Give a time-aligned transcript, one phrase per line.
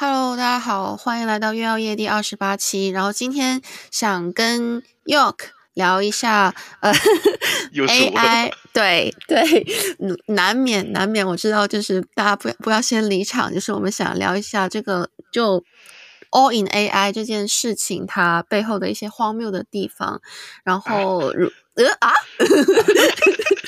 [0.00, 2.86] Hello，大家好，欢迎来到月曜夜第二十八期。
[2.86, 5.38] 然后今天想跟 York
[5.74, 6.92] 聊一下，呃，
[7.74, 9.66] AI，对对，
[10.28, 15.64] 难免难免，我知道就是大家不要不要先离场，就是我们想聊一下这个就
[16.30, 20.22] All in AI 这件事情它背后的一些荒谬的地方。
[20.62, 22.12] 然后如呃啊。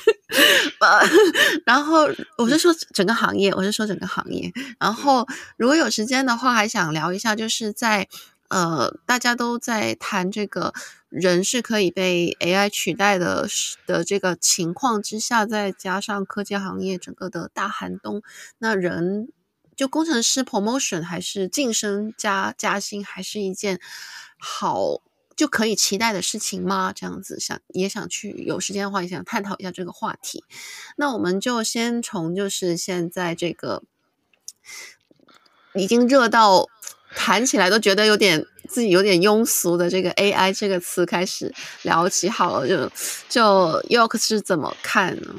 [0.80, 1.00] 呃，
[1.66, 2.08] 然后
[2.38, 4.52] 我是说整个行业，我是说整个行业。
[4.78, 5.26] 然后
[5.56, 8.08] 如果有时间的话，还想聊一下，就是在
[8.48, 10.72] 呃，大家都在谈这个
[11.08, 13.46] 人是可以被 AI 取代的
[13.86, 18.22] 的这个情况之下，再加上科技行业整个的大寒冬，
[18.58, 19.28] 那人
[19.76, 23.80] 就工程师 promotion 还是晋升加加薪，还是一件
[24.38, 25.00] 好。
[25.40, 26.92] 就可以期待的事情吗？
[26.94, 30.44] 这样子想也想去有时间的话也想探讨一下这个话题。
[30.96, 33.82] 那我们就先从就是现在这个
[35.72, 36.66] 已经热到
[37.16, 41.54] 谈起来都觉得有点自己有点庸俗的这个 AI 这个词开始
[41.84, 42.68] 聊起好了。
[42.68, 42.92] 就
[43.30, 43.42] 就
[43.88, 45.34] York 是怎么看呢？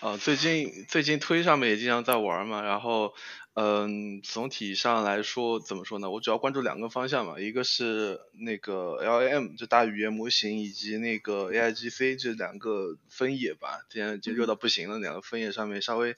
[0.00, 3.14] 呃，最近最近推上面也经常在玩嘛，然后。
[3.60, 6.08] 嗯，总体上来说，怎么说呢？
[6.08, 13.80] 我主要关注两个方向嘛，一个是那个 L A M 就大语言模型，以及那个 AIGC 这两个分野吧。
[13.90, 16.14] 今天已经热到不行了，两个分野上面稍微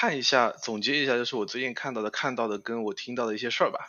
[0.00, 3.80] 看一下，总结一下，就是我最近看到的、看到的，跟我听到的一些事儿吧。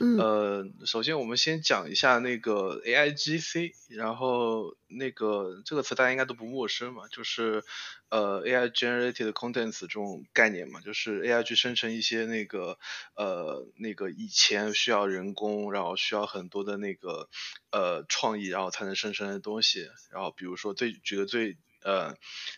[0.00, 7.62] 嗯，呃，首先我们先讲一下那个 AIGC，然后那个这个词大家应该都不陌生嘛，就是
[8.08, 12.76] 呃 AI generated contents 这种概念嘛，就是 AI 去生成一些那个
[13.14, 17.28] 呃那个以前需要人工，然后需要很多的那个
[17.70, 21.56] 呃创意，然后才能生成的东西，然后比如说最举个最。
[21.84, 22.16] 呃，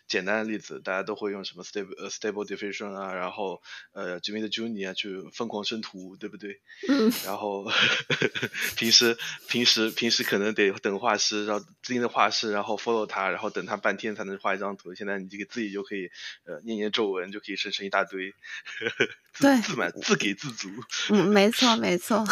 [0.08, 3.60] 简单的例子，大家都会用什么 stable 呃 stable diffusion 啊，然后
[3.92, 6.60] 呃 Jimmy 的 Juni 啊去疯狂生图，对不对？
[6.88, 7.12] 嗯。
[7.24, 14.94] 然后呵呵 平时平时平时可能得等画师，然后指定的画师，然后 follow 他，然后等他半天才能画一张图。
[14.94, 16.08] 现在你这个自己就可以
[16.44, 19.08] 呃念念皱纹，就可以生成一大堆，呵呵
[19.40, 20.70] 对，自满自给自足。
[21.10, 22.24] 嗯，没错没错。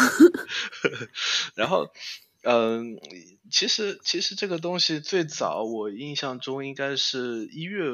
[1.57, 1.93] 然后。
[2.45, 2.99] 嗯，
[3.51, 7.85] 其实其实这个东西最早我印象中应该是一月，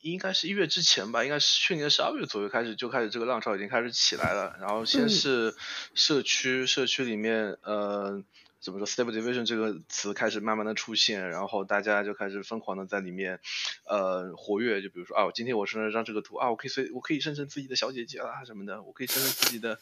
[0.00, 4.56] 应该是一月之前吧，应该是去年十二月左右开始就开始这个浪潮已经开始起来了。
[4.60, 5.54] 然后先是
[5.94, 8.22] 社区、嗯、社区里面，呃，
[8.60, 13.40] 怎么说，Stable Diffusion 这个词开始慢慢的出现，然后大家就开始疯狂的在里面，
[13.88, 14.82] 呃，活跃。
[14.82, 19.78] 就比如说啊，我今天我生了张这个图啊，我可以随我可以生成自己的小姐姐啦什么的，我可以生成自己的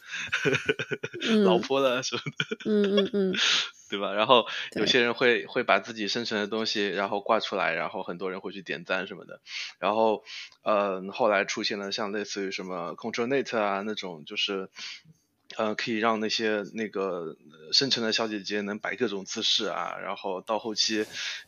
[1.43, 2.57] 老婆了什么的。
[2.65, 3.31] 嗯嗯嗯。
[3.31, 3.35] 嗯
[3.89, 4.11] 对吧？
[4.11, 4.45] 然后
[4.75, 9.39] 有些人会会把自己生成的东西，然后挂出来，然后很多人会去点赞什么的。
[9.79, 10.25] 然后，
[10.61, 14.69] 呃，后来出现了像类似于什么 ControlNet 啊那种，就是，
[15.55, 17.37] 呃，可以让那些那个
[17.71, 19.97] 生成的小姐姐能摆各种姿势啊。
[19.97, 21.05] 然后到后期，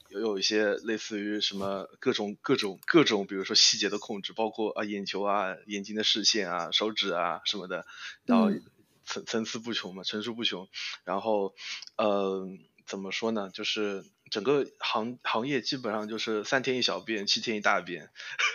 [0.09, 7.85] 又有一些类似于什么各种各种各种，比如说细节的控制，包括啊眼球啊、眼睛的视线啊、手指啊什么的，
[8.25, 8.49] 然后。
[8.49, 8.63] 嗯
[9.05, 10.69] 层层次不穷嘛，层出不穷，
[11.03, 11.55] 然后，
[11.95, 12.47] 呃，
[12.85, 13.49] 怎么说呢？
[13.51, 18.11] 就是整个行行业基本上就是三天一小变，七天一大变，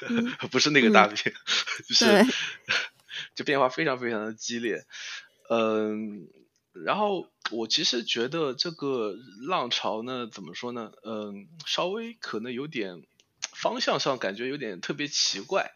[0.08, 1.34] 嗯、 不是那个大变，嗯、
[1.88, 2.06] 就是
[3.34, 4.84] 就变化非常非常的激烈，
[5.54, 6.28] 嗯、
[6.72, 9.14] 然后我其实觉得这个
[9.46, 10.90] 浪潮呢，怎么说呢？
[11.04, 13.02] 嗯、稍微可能有点
[13.52, 15.70] 方向上感觉有点特别奇怪。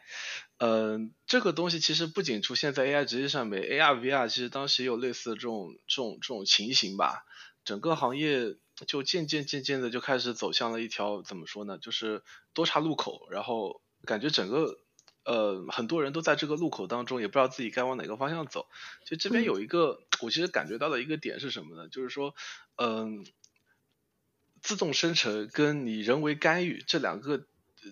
[0.59, 7.25] 嗯，这个东西其实不仅出现在 AI 职业上面，AR、VR 其实当时也有类似的这种、这种、这种情形吧。
[7.65, 8.57] 整个行业
[8.87, 11.79] 就渐渐、渐渐的就开始走向了一条怎么说呢？
[11.79, 12.23] 就是
[12.55, 14.81] 多岔路口，然后感觉整个
[15.29, 18.67] 呃很多人都在这个路口当中，也不知道自己该往哪个方向走。
[19.05, 21.89] 就这边有一个，我其实感觉到的一个点是什么呢？
[21.89, 22.35] 就是说，
[22.77, 23.27] 嗯，
[24.63, 27.45] 自动生成跟你人为干预这两个。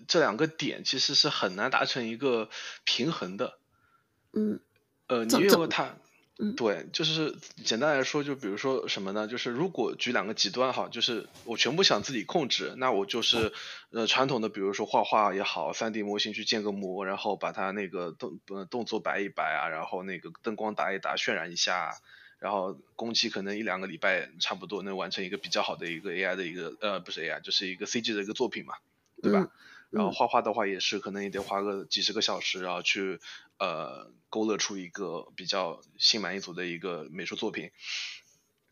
[0.09, 2.49] 这两个点其实是很难达成一个
[2.83, 3.57] 平衡的，
[4.33, 4.59] 嗯，
[5.07, 5.97] 呃，你越过它，
[6.39, 7.35] 嗯，对，就是
[7.65, 9.27] 简单来说，就比如说什么呢？
[9.27, 13.51] 就是如果举两个极端哈，就是我全部想自己控制，那我就是
[13.89, 21.97] 呃传统的，比如说画画也好，3D 模型去建个模，然后把它那个动呃动作摆一摆啊，然后那个灯光打一打，渲染一下，
[22.37, 28.75] 然后工期可能一两个礼拜差不多能完成一个比较好的一个 AI 的一个呃不是 AI，就是一个 CG 的一个作品嘛，
[29.23, 29.39] 对吧？
[29.39, 29.49] 嗯
[29.89, 33.19] 然后画画的话也是，可能也得花个几十个小时，然后去
[33.57, 37.71] 呃勾勒出一个比较心满意足的一个美术作品。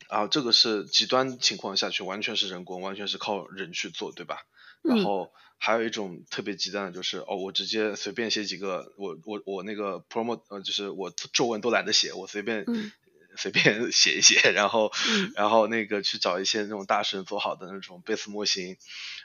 [0.08, 4.46] 然后这个是极端情况下去，完全是人工，完全是靠人去做，对吧？
[4.82, 12.92] 然后还有一种特别极端的就是，哦，我直接随便写几个，我我我那个 promo 呃，就是我作文都懒得写，我随便、嗯、
[13.36, 18.76] 随便写一写，然后、嗯、然后那个去找一些那种大神做好的那种 base 模型，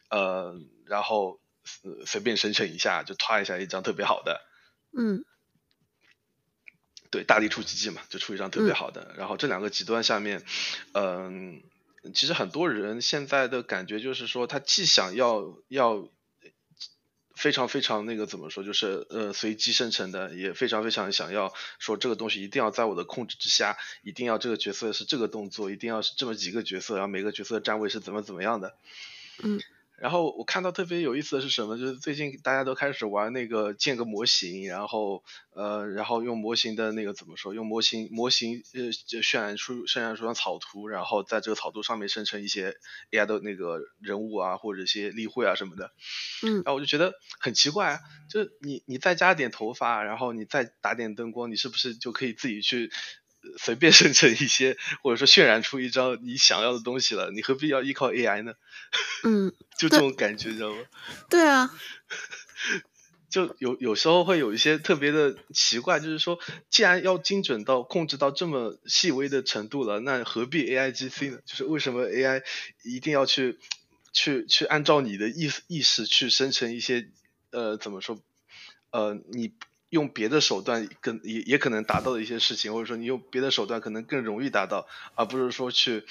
[0.09, 0.55] 呃，
[0.87, 1.40] 然后
[2.05, 4.41] 随便生成一下就刷一下一张特别好的，
[4.97, 5.23] 嗯。
[7.09, 9.01] 对，大力出奇迹嘛，就出一张特别好的。
[9.09, 10.45] 嗯、然后这两个极端下面，
[10.93, 11.61] 嗯、
[12.03, 16.07] 呃，其实很多人现在的感觉就是说，他既想要要
[17.35, 28.77] 非常非常那个怎么说，就是呃随机生成的，也非常非常想要说这个东西一定要在我的控制之下，一定要这个角色是这个动作，一定要是这么几个角色，然后每个角色的站位是怎么怎么样的。
[29.43, 29.59] 嗯。
[30.01, 31.77] 然后我看到特别有意思的是什么？
[31.77, 37.53] 就是最近大家都开始玩那个建个模型，然后呃，然后用模型的那个怎么说？
[37.53, 42.75] 用模型模型呃渲染出渲染出张草图，然后在这个草图上面生成一些
[43.11, 45.91] AI 的那个人物啊，或者一些例会啊什么的。
[46.41, 46.55] 嗯。
[46.55, 52.91] 然后我就觉得很奇怪啊，就你你再加点头发，然后你再打点灯光，你是不是就可以自己去？
[53.57, 58.53] 随便生成一些，或者说渲染出一张你想要的东西了，你何必要依靠 AI 呢？
[59.23, 60.77] 嗯，就这种感觉，你知道吗？
[61.29, 61.71] 对啊，
[63.29, 66.39] 就有有时候会有一些特别的奇怪，就是说，
[66.69, 71.39] 既然要精准到控制到这么细微的程度了，那何必 AIGC 呢？
[71.45, 72.43] 就是为什么 AI
[72.83, 73.57] 一定要去
[74.13, 77.09] 去去按照你的意思意识去生成一些
[77.51, 78.19] 呃怎么说
[78.91, 79.53] 呃你。
[79.91, 86.05] 用别的手段更也也可能达到的一些事情，或者说你用别的手段可能更容易达到，而不是说去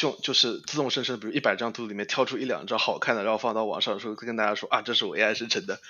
[0.00, 5.80] 用就是自动生成，比如一百张图里面挑出一两张好看的，然后放到网上说跟大家说啊，这是我 AI 生成的。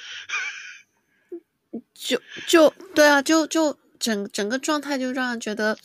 [1.92, 5.76] 就就对啊，就就整整个状态就让人觉得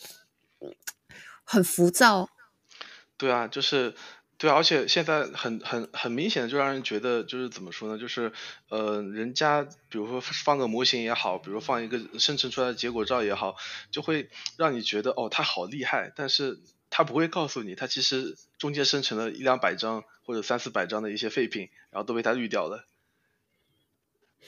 [1.42, 2.30] 很浮躁。
[3.16, 3.94] 对啊，就是。
[4.44, 7.98] 对，而且现在很很很明显的就让人觉得就是怎么说呢？
[7.98, 8.30] 就是
[8.68, 13.56] 呃，人家比如说放个模型也好，比如放一个生成出来的结果照也好，
[13.90, 16.12] 就会让你觉得哦，他好厉害。
[16.14, 16.60] 但是
[16.90, 22.86] 他不会告诉你，他其实中间生成了一两百张或者三四百张的一些废品，然后都被他滤掉了。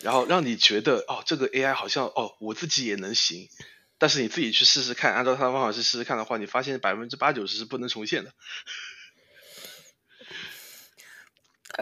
[0.03, 3.49] 然后让你觉得哦，这个 AI 好像哦，我自己也能行。
[3.97, 8.35] 但是你自己去试试看，按照他的方法去试试看的话，你发现百分之八九十是不能重现的。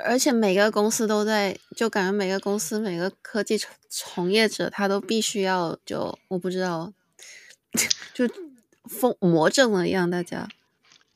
[0.03, 6.93] 而且每个公司都在，就感觉每个公司每个科技从从业者，他都必须要就我不知道，
[8.13, 8.29] 就
[8.89, 10.49] 疯魔怔了一样，大家。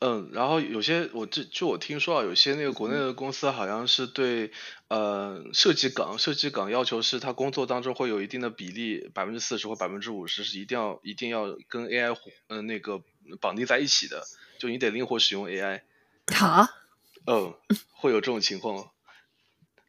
[0.00, 4.52] 嗯，然后有些我就就我听说啊，有些那个国内的公司好像是对
[4.86, 12.16] 呃设计岗设计岗要求是他工作当中会有一定的比例，百分之四十或百分之五十是一定要一定要跟 AI
[12.46, 13.02] 嗯、呃、那个
[13.40, 14.24] 绑定在一起的，
[14.60, 15.82] 就你得灵活使用 AI。
[16.32, 16.68] 好。
[17.30, 17.54] 嗯，
[17.92, 18.90] 会有这种情况。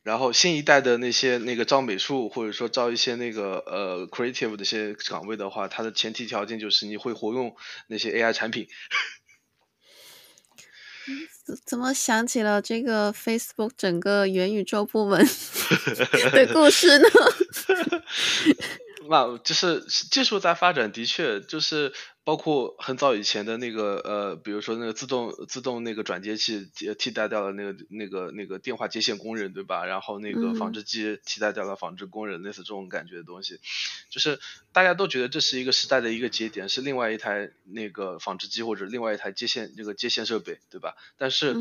[0.04, 7.56] 然后新一代的那些那个招美术，或者说招一些那个呃 creative 的一些岗位的话，它的前提条件就是你会活用
[7.88, 8.68] 那些 AI 产品。
[11.66, 15.20] 怎么想起了这个 Facebook 整个元宇宙部门
[16.34, 17.08] 的故事呢？
[19.12, 26.70] 那就是技术在发展，的确就是包括很早以前的那个呃，比如说那个自动自动那个转接器
[27.00, 29.84] 替代掉了那个那个那个电话接线工人，对吧？
[29.88, 33.60] 然后那个纺织机替代掉了纺织工人，类似这种感觉的东西，
[34.12, 34.40] 就是
[34.72, 40.96] 大家都觉得这是一个时代的一个节点，是另外一台那个纺织机或者另外一台接线那个接线设备，对吧？
[41.18, 41.54] 但是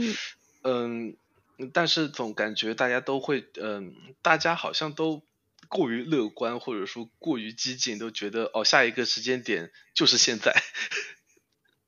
[0.64, 1.16] 嗯，
[1.56, 5.22] 嗯，但是总感觉大家都会嗯，大家好像都。
[5.68, 10.54] 过于乐观，或者说过于激进，都觉得哦，下一个时间点就是现在。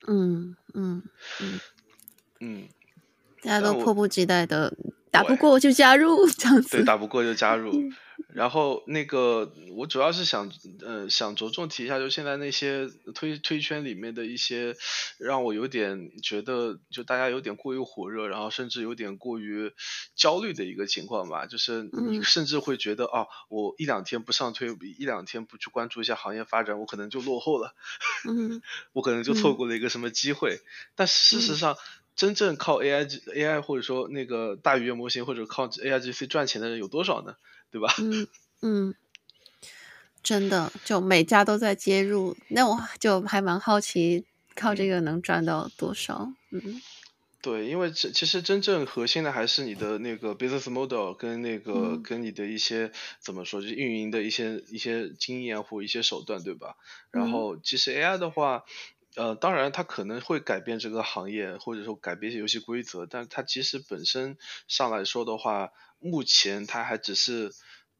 [0.06, 1.02] 嗯嗯
[1.40, 1.60] 嗯
[2.40, 2.68] 嗯，
[3.42, 4.75] 大家都迫不及待的，
[5.10, 6.76] 打不过就加入这样子。
[6.76, 7.72] 对，打不过就加入。
[8.28, 10.52] 然后那个，我主要是想，
[10.84, 14.76] 呃，想着重提一下，就现在那些推推圈里面的一些，
[15.18, 19.72] 让我有点觉得，就大家有点过于火热，然后甚至有点过于
[20.14, 21.46] 焦虑的一个情况吧。
[21.46, 27.74] 就是你甚至会觉得，嗯、哦，我一两天不上推，一两天不去关注一下行业发展，我可能就落后了，
[28.28, 28.62] 嗯、
[28.92, 30.54] 我可能就错过了一个什么机会。
[30.54, 31.76] 嗯、但事实上，
[32.14, 37.36] 真正靠 AI AI 或者说那个大语言模型或者靠 AIGC 赚钱的人有多少呢？
[37.70, 37.94] 对吧？
[38.00, 38.26] 嗯
[38.62, 38.94] 嗯，
[40.22, 44.24] 真的，就每家都在接入，那我就还蛮好奇，
[44.54, 46.32] 靠这个能赚到多少？
[46.50, 46.82] 嗯，
[47.40, 56.76] 对，因为这其实真正核心的还是你的那个 business model 跟那个、嗯、跟你的一些怎么说，就运营的一些一些经验或一些手段，对吧？
[57.10, 58.64] 然后其实 AI 的话。
[59.16, 67.50] 呃，当然它可能会改变这个行业，或者说改变一些游戏规则，但它其实本身上来说的话，目前它还只是，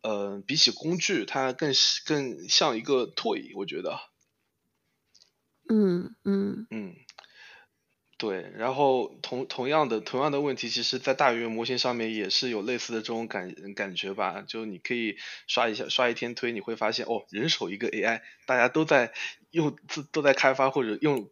[0.02, 1.73] 呃，比起工具，它更
[2.07, 4.11] 更像一个 toy，我觉得。
[5.69, 6.95] 嗯嗯嗯。
[8.21, 14.42] 对，然后同同样的同样的问题，其实，在大语言模型上面也是有类似的这种感感觉吧。
[14.42, 15.16] 就你可以
[15.47, 19.14] 刷一下刷一天推，你会发现哦，人手一个 AI，大家都在
[19.52, 21.30] 用自都在开发或者用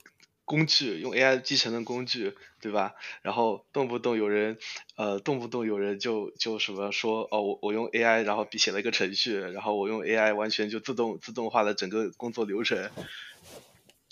[0.48, 2.94] 工具，用 AI 继承的工具，对吧？
[3.22, 4.58] 然后动不动有人
[4.96, 12.90] 呃，动不动有人就就什么说哦，我我用 AI，然后写了一个程序，然后我用 AI 完全就自动自动化了整个工作流程。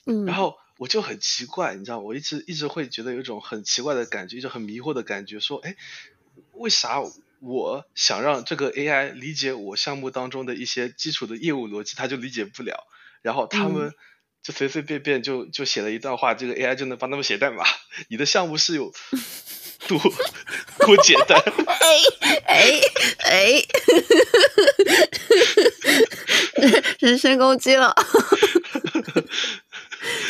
[0.05, 0.59] 嗯，然后。
[0.79, 5.75] 我就很奇怪，你知道，我一直一直会觉得有一种很奇怪的感觉，一种很迷惑的感觉，说，哎，
[6.53, 7.01] 为啥
[7.41, 12.87] 我想让这个 AI 理解我项目当中的一些基础的业务逻辑，它就理解不了，
[13.23, 13.95] 然后他们
[14.47, 17.65] 就随随便便就就写了一段话，这个 AI 就能帮他们写代码？
[18.09, 18.93] 你的项目是有
[19.89, 19.99] 多
[20.79, 21.37] 多简单？
[21.67, 21.99] 哎
[22.47, 22.81] 哎
[23.25, 23.63] 哎，
[27.01, 27.93] 人身攻击了。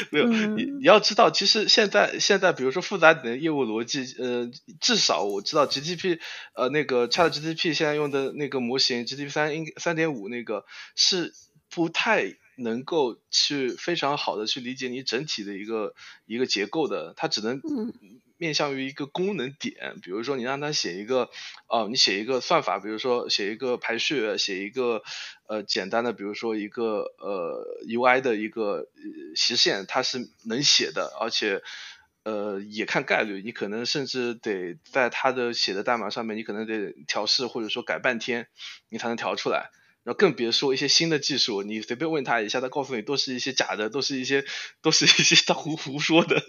[0.09, 6.21] 没有，你你要知道，其实现在现在，比如说复杂点的业务逻辑，呃，至少我知道 GTP，
[6.55, 11.35] 呃，那个 ChatGPT 现在用的那个模型 GTP 三应三点五那个是
[11.69, 15.95] 不太能够去非常好的去理解你整体的一个
[16.27, 17.61] 一个结构的，它只能。
[18.39, 21.31] 面向于一个功能点，比如说你让他写一个，
[21.69, 25.03] 哦，你写一个算法，比如说写一个排序，写一个
[25.49, 28.89] 呃简单的，比如说一个呃 UI 的一个
[29.35, 31.63] 实现，它是能写的，而且
[32.25, 38.49] 呃也看概率，你可能甚至得在他的写的代码上面，你可能得调试或者说改半天，
[38.91, 39.71] 你才能调出来，
[40.07, 44.45] 然后更别说一些新的技术，你随便问他一下，他告诉你都是一些假的，都是一些
[44.81, 46.41] 都是一些他胡胡说的。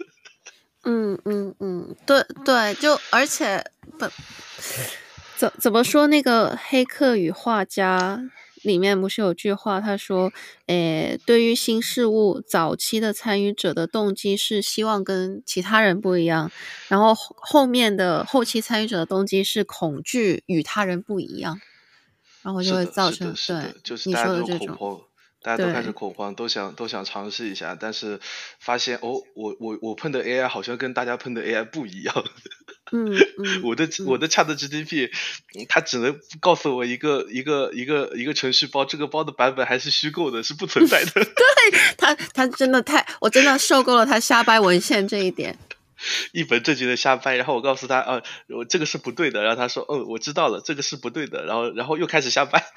[0.84, 3.64] 嗯嗯嗯，对对，就而且
[3.98, 4.06] 不
[5.36, 8.16] 怎怎么说，那个《黑客与画家》
[8.62, 10.32] 里面不是有句话，他说
[10.66, 16.52] ：“诶，对于新事物，早期的参与者的动机是希望跟其他人不一样，
[16.86, 21.60] 然后后面的后期参与者的动机是恐惧与他人不一样，
[22.42, 25.00] 然后就会造成对，就是大家都恐慌。”
[25.40, 28.18] 大家都开始恐慌，都想都想尝试一下，但是
[28.58, 32.24] 发现哦，我我我碰的 AI 好像跟大家碰的 AI 不一样。
[32.90, 35.10] 嗯，嗯我的、嗯、我的 ChatGPT，
[35.68, 41.12] 它只能告诉我一个一个一个一个程序包，这个包的版本还是虚构的，是不存在的。
[41.14, 41.24] 对，
[41.96, 45.56] 它它真的太，我真的受够了它瞎掰文献这一点。
[46.32, 52.64] 一本正经的瞎掰，然后我告诉他啊，我这个是不对的，然后他说，嗯，我知道了，这个是不对的，然后然后又开始瞎掰。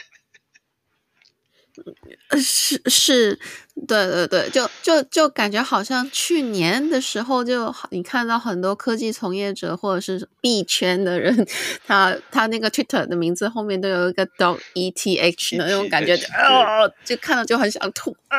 [2.38, 3.40] 是是，
[3.88, 11.48] 对对对，就就就感觉好像去年的时候就，就你看到很多科技从业者或者是币圈的人，
[11.88, 18.38] 他他那个 Twitter 的名字后面都有一个 dog ETH 的那种感觉，啊，就看到就很想吐啊！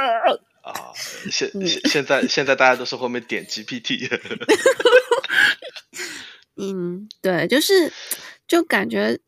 [0.63, 0.93] 啊，
[1.31, 4.09] 现现现在现在大家都是后面点 GPT，
[6.57, 7.93] 嗯，对，就是
[8.49, 9.19] 就感觉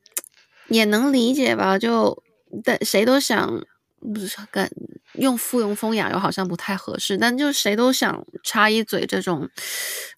[0.68, 2.22] 也能理解吧，就
[2.64, 3.64] 但谁都想。
[4.12, 4.70] 不是跟
[5.14, 9.48] 用附庸风雅又好像不太合适，但就谁都想插一嘴这种，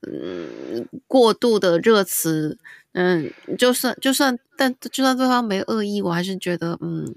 [0.03, 2.59] 嗯，过度的热词，
[2.95, 7.15] 嗯，就算就算，但就算对方没恶意，我还是觉得，嗯，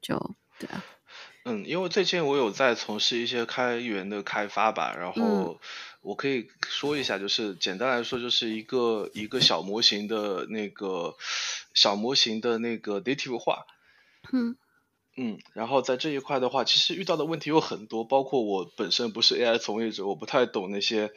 [0.00, 0.84] 就对啊，
[1.44, 5.60] 嗯，因为最近我有在从事一些开源的开发吧，然后
[6.00, 11.14] 我可以说一下，就是简单来说，就是一个一个小模型的那个
[11.74, 13.66] 小模型的那个 native 化，
[14.32, 14.56] 嗯。
[15.16, 21.12] 嗯，然后在这一块的话，其实遇到的问题有很多，包括我本身不是 AI 从业者，我不太懂那些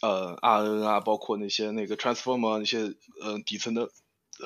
[0.00, 3.90] 呃 RN 啊，包括那些那个 transformer 那些呃底层的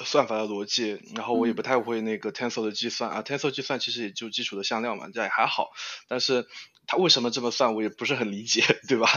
[0.05, 5.71] 算法的逻辑，然后我也不太会那个 tensor 的计算啊，tensor 计算其实也就基础的向量嘛，这也还好，
[6.09, 6.47] 但是
[6.87, 9.09] 它为什么这么算，我也不是很理解， 对吧？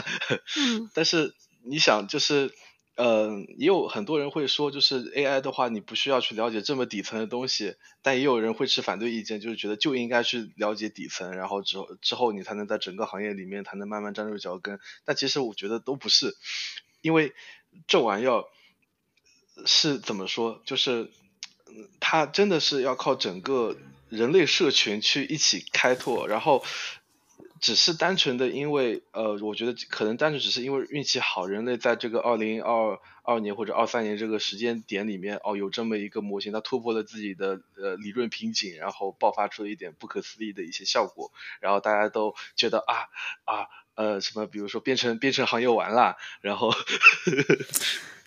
[0.58, 1.34] 嗯，但是
[1.64, 2.54] 你想就是。
[2.96, 7.76] 呃，也有很多人会说，就是 AI 的话，你不需要去了解这么底层的东西。
[8.02, 14.82] 但也有人会持反对意见，就是觉得就应该去了解底层，然后之后之后你才能在整个行业里面才能慢慢站住脚跟。
[15.06, 16.36] 但其实我觉得都不是，
[17.00, 17.34] 因为
[17.88, 18.44] 这玩意儿
[19.66, 21.10] 是怎么说，就是
[22.00, 23.78] 它真的是要靠整个
[24.10, 26.64] 人类社群去一起开拓，然后。
[27.62, 43.10] 只是单纯的因为，呃，我觉得可能单纯只是因为运气好，人类在这个二零二二年或者二三年这个时间点里面，哦，有这么一个模型，它突破了自己的呃理论瓶颈，然后爆发出了一点不可思议的一些效果，然后大家都觉得啊
[43.44, 46.74] 啊呃什么，比如说编程编程行业完了，然后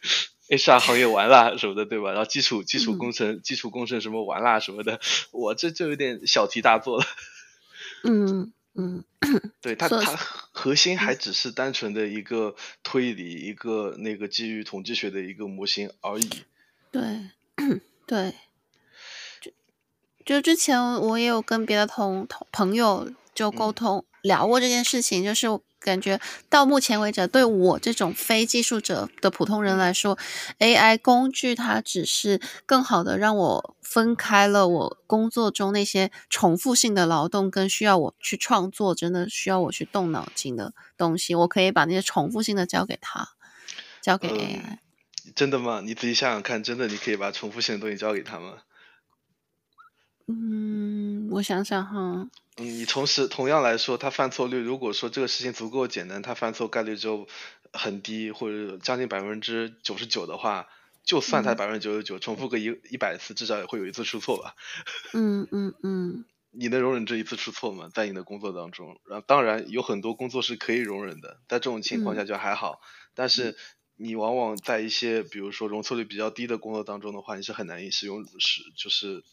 [0.56, 2.10] HR 行业完啦什么的，对吧？
[2.10, 7.06] 然后基础基础工程、嗯、基础工程什么完啦什么的，我这就有点小题大做了。
[8.04, 9.04] 嗯嗯，
[9.62, 10.16] 对他他
[10.52, 16.28] 核心还只是单纯的一个推理，一个那个基于统计学的一个模型而已。
[16.90, 17.30] 对
[18.06, 18.34] 对。
[20.24, 25.46] 就之前我也有跟别的同同朋友就沟通聊过这件事情，就是
[25.78, 30.16] 感觉到目前为止，对我这种非技术者的普通人来说
[30.60, 43.30] ，AI 工具它只是更好的让我分开了我工作中那些重复性的劳动跟需要我去创作，真的需要我去动脑筋的东西，我可以把那些重复性的交给他，
[44.00, 44.60] 交给 AI。
[44.64, 44.78] 嗯，
[45.34, 45.82] 真的吗？
[45.84, 48.58] 你自己想想看，真的你可以把重复性的东西交给他吗？
[50.32, 52.28] 嗯，我想想哈。
[52.56, 57.26] 嗯，你同时同样来说，他犯错率，如果说这个事情足够简单，他犯错概率就
[57.72, 60.68] 很低，或者将近百分之九十九的话，
[61.02, 64.54] 就算他百分之九十九重复个一一百次，至少也会有一次出错吧。
[65.14, 66.24] 嗯嗯嗯。
[66.50, 67.88] 你能容忍这一次出错吗？
[67.94, 72.80] 在你的工作当中，然后当然有很多工作是可以容忍的，在这种情况下就还好。
[72.82, 73.56] 嗯、但是
[73.96, 79.24] 你往往在一些比如说容错率比较低的工作当中的话，你是很难以使用是就是。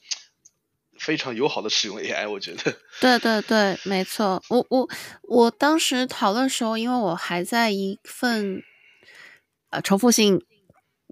[0.99, 2.75] 非常友好的使用 AI，我觉得。
[2.99, 4.41] 对对对，没错。
[4.49, 4.87] 我我
[5.23, 8.61] 我当时讨论的时候，因为我还在一份
[9.69, 10.41] 呃重复性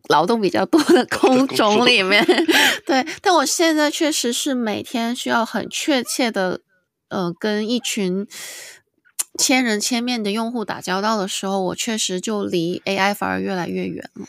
[0.10, 2.24] 劳动比较多的 工种里面，
[2.86, 3.06] 对。
[3.22, 6.62] 但我现在确实是每天需要很确切的
[7.10, 8.28] 呃跟一群
[9.40, 14.26] 千人千面的用户打交道的时候，我确实就离 AI 反而越来越远了。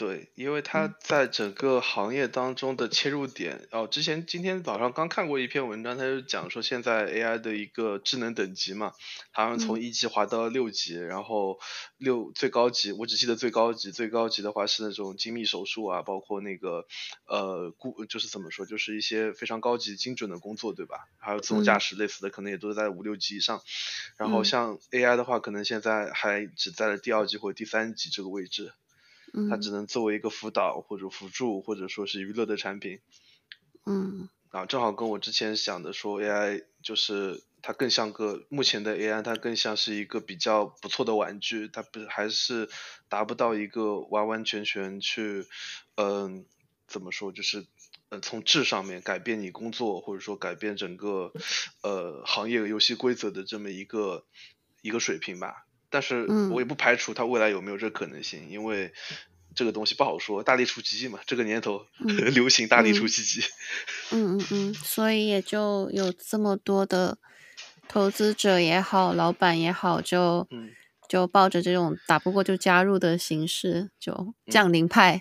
[0.00, 8.94] 对，因为它在整个行业当中的切入点，哦，之前今天早上刚看过一篇文章，它就讲说现在 AI 的一个智能等级嘛，
[9.30, 11.58] 好像从一级滑到六级，嗯、然后
[11.98, 16.86] 六最高级，我只记得最高级，最高级的话是那种精密手术啊，包括那个
[17.26, 20.96] 呃，固就是怎么说，就是一些非常高级精准的工作，对吧？
[21.18, 23.58] 还有自动驾驶类似的，可能也都在五六级以上。
[23.58, 23.62] 嗯、
[24.16, 28.72] 然后像 AI 的话，可能现在还只在了第二级或者第三级这个位置。
[29.50, 33.00] 它只能作为一个辅导或者辅助或者说是娱乐的产品，
[33.86, 42.68] 嗯，啊，正好跟我之前想的说 AI 就是它更像个目前的 AI，它更像是一个比较不错的玩具，它不还是
[43.08, 45.46] 达不到一个完完全全去，
[45.96, 46.06] 嗯、
[46.38, 46.44] 呃，
[46.86, 47.66] 怎么说，就是
[48.08, 51.32] 呃从质上面改变你工作或者说改变整个
[51.82, 54.24] 呃行业游戏规则的这么一个
[54.82, 55.66] 一个水平吧。
[55.90, 58.92] 但是我也不排除它未来有没有这可能性，嗯、因为
[59.54, 63.42] 这个东西不好说，大力出奇迹嘛，这个年头、嗯、 流行大力出奇迹。
[64.12, 67.18] 嗯嗯嗯，所以也就有这么多的
[67.88, 70.70] 投资者也好，老板也好，就、嗯、
[71.08, 75.20] 就抱着这种打不过就加入的形式，就降临派。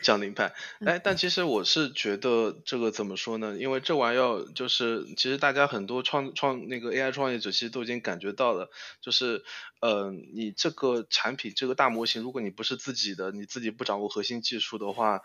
[0.00, 3.56] 嗯降临派，哎，但其实我是觉得这个怎么说呢？
[3.58, 9.42] 因为这玩意儿就是，其实大家很多创创那个 AI 创业者其实都已经感觉到了，就是，
[9.80, 15.22] 呃，你这个产品这个大模型，如果你不是自己的，你自己不掌握核心技术的话，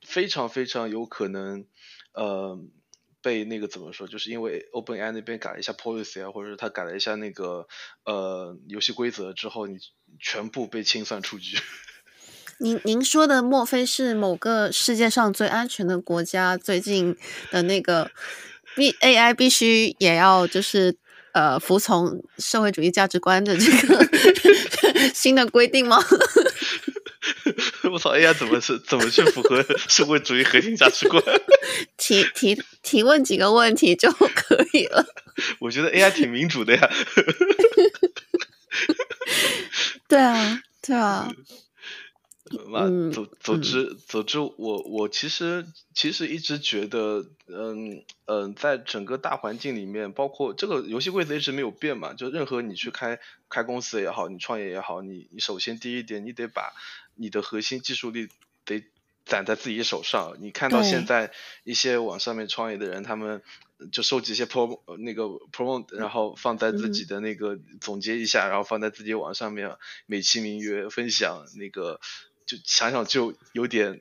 [0.00, 1.66] 非常非常有可能，
[2.12, 2.58] 呃，
[3.20, 4.08] 被那个怎么说？
[4.08, 7.68] 就是因为 OpenAI 那边改了一下 policy 啊，或者是他改了一下那个
[8.04, 9.78] 呃游戏规则之后，你
[10.18, 11.58] 全部被清算出局。
[12.60, 17.16] 您您说的莫非是某个世界上最安全的国家最近
[17.50, 18.10] 的那个
[18.74, 20.96] 必 AI 必须也要就是
[21.32, 24.08] 呃服从社会主义价值观的这个
[25.14, 25.98] 新的规定吗？
[27.92, 31.22] 我操，AI 怎么是怎么去符合社会主义核心价值观？
[31.96, 35.04] 提提提问几个问题就可以了。
[35.60, 36.90] 我觉得 AI 挺民主的呀。
[40.08, 41.30] 对啊，对啊。
[42.50, 56.72] 嗯，总总之总之，我我其实其实一直觉得，嗯嗯，在整个大环境里面，包括这个游戏规则一直没有变嘛，就任何你去开开公司也好，你创业也好，你你首先第一点，你得把
[57.16, 58.28] 你的核心技术力
[58.64, 58.84] 得
[59.24, 60.36] 攒在自己手上。
[60.40, 61.32] 你看到现在
[61.64, 63.42] 一些网上面创业的人，他们
[63.92, 72.00] 就收集一些 pro 那个 promote，然后放在自己的那个总结一下，然后放在自己网上面美其名曰分享那个。
[72.48, 74.00] 就想想就有点，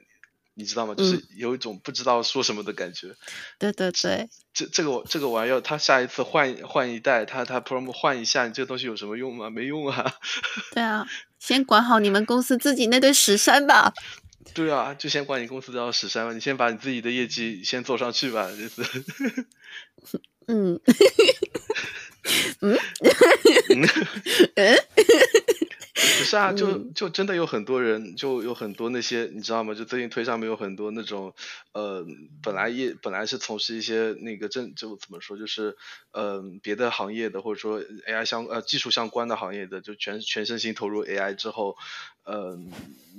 [0.54, 0.96] 你知道吗？
[0.96, 3.10] 就是有一种不知道说什么的感觉。
[3.10, 3.18] 嗯、
[3.60, 9.50] 对对对，这这个这个玩意儿，他下一次换换一代，他他 promo 换一下，你这个东西有什么用吗？
[9.50, 10.16] 没用啊。
[10.74, 11.06] 对啊，
[11.38, 13.94] 先管好你们公司自己那堆屎山吧。
[14.54, 19.46] 对啊，就先管你公司这屎山吧，你先把你自己的业绩先做上去吧，就是。
[20.48, 20.80] 嗯。
[22.60, 22.78] 嗯，
[26.08, 29.74] 是啊， 就就真的有很多人，就有很多那些你知道吗？
[29.74, 31.34] 就最近推上面有很多那种，
[31.74, 32.06] 呃，
[32.41, 35.78] 本来也本来是从事一些那个正就怎么说，就是
[36.12, 41.78] 呃别的行业的，或者说 AI 相呃技术相关的行业的，就全全身心投入 AI 之后，
[42.24, 42.60] 嗯、呃，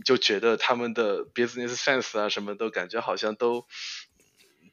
[0.05, 3.67] 就觉得他们的 business sense 啊什么都感觉好像都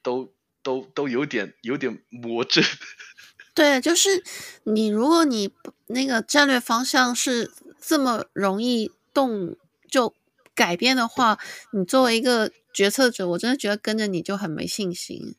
[0.02, 2.64] 都都都有点有点魔怔。
[3.56, 4.22] 对，就是
[4.64, 5.50] 你，如果你
[5.88, 7.50] 那个战略方向是
[7.85, 9.57] 这么容易动
[9.89, 10.15] 就
[10.55, 11.39] 改变的话，
[11.73, 15.35] 你作为一个决策者，我真的觉得跟着你就很没信心。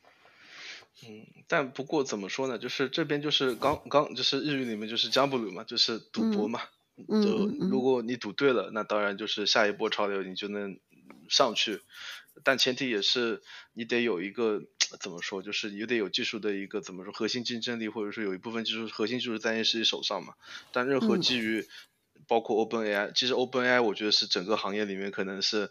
[1.03, 2.57] 嗯，但不过怎么说呢？
[2.57, 6.61] 就是这边就是刚刚就是日语里面就是ギャンブル嘛，就是赌博嘛。
[7.07, 10.77] 嗯，就如果你赌对了，那当然就是下一波潮流你就能
[11.29, 11.81] 上去。
[12.43, 13.41] 但前提也是
[13.73, 14.63] 你得有一个
[14.99, 20.35] 怎么说，就是你得有技术的一个怎么说核心竞争力，或者说有一部分技术核心技术在你自己手上嘛。
[20.71, 21.67] 但任何基于
[22.26, 25.70] 包括 OpenAI，其实 OpenAI 我觉得是整个行业里面可能是，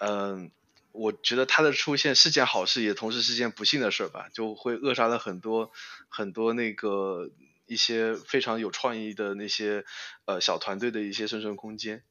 [0.00, 0.50] 嗯，
[0.92, 5.70] 我觉得它的出现是件好事，也同时是件不幸的事吧，就会扼杀了很多
[6.08, 7.30] 很多那个
[7.66, 9.84] 一些非常有创意的那些
[10.26, 12.02] 呃小团队的一些生存空间。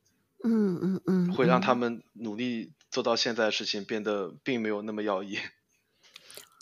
[0.45, 5.41] 嗯嗯嗯，会让他们努力做到现在的事情变得并没有那么耀眼。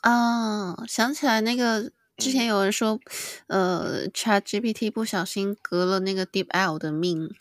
[0.01, 2.99] 啊，想起来那个之前有人说，
[3.47, 7.33] 嗯、呃，ChatGPT 不小心革了那个 DeepL 的命。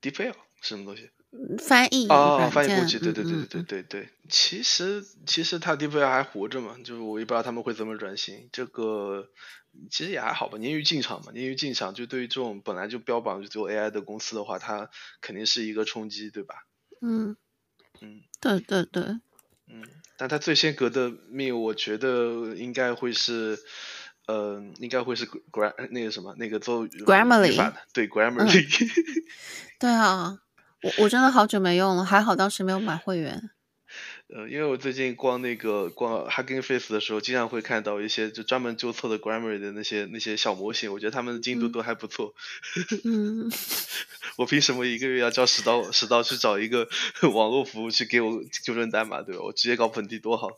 [0.00, 1.10] DeepL 什么东西？
[1.58, 4.08] 翻译哦，翻译过去，对对对对对对对。
[4.28, 8.48] 其实其实他 DeepL 还活着嘛，就是我也不知道他们会怎么转型。
[8.52, 9.28] 这个。
[9.90, 14.88] 其实也还好吧，鲶鱼进场嘛，鲶鱼进场就对于这种本来就标榜就做 AI 的公司的话，它
[15.20, 16.54] 肯定是一个冲击，对吧？
[17.00, 17.36] 嗯
[18.00, 19.18] 嗯，对对对，
[19.66, 19.82] 嗯，
[20.16, 23.58] 但他最先革的命，我觉得应该会是，
[24.26, 28.90] 呃，应该会是 gram 那个什么那个做 Grammarly 对 Grammarly，嗯、
[29.80, 30.38] 对啊，
[30.82, 33.50] 我我真的好久没用了，还好当时没有买会员。
[34.28, 42.34] 呃，因为我最近逛那个逛 Hugging Face 的时候，经常会看到一些就专门纠错的 Grammarly 的那些那些小模型，我觉得他们的进度都还不错。
[43.04, 43.50] 嗯，
[44.38, 46.88] 我凭什么一个月要交十刀十刀去找一个
[47.34, 49.42] 网络服务去给我纠正代码，对吧？
[49.44, 50.56] 我直接搞本地多好。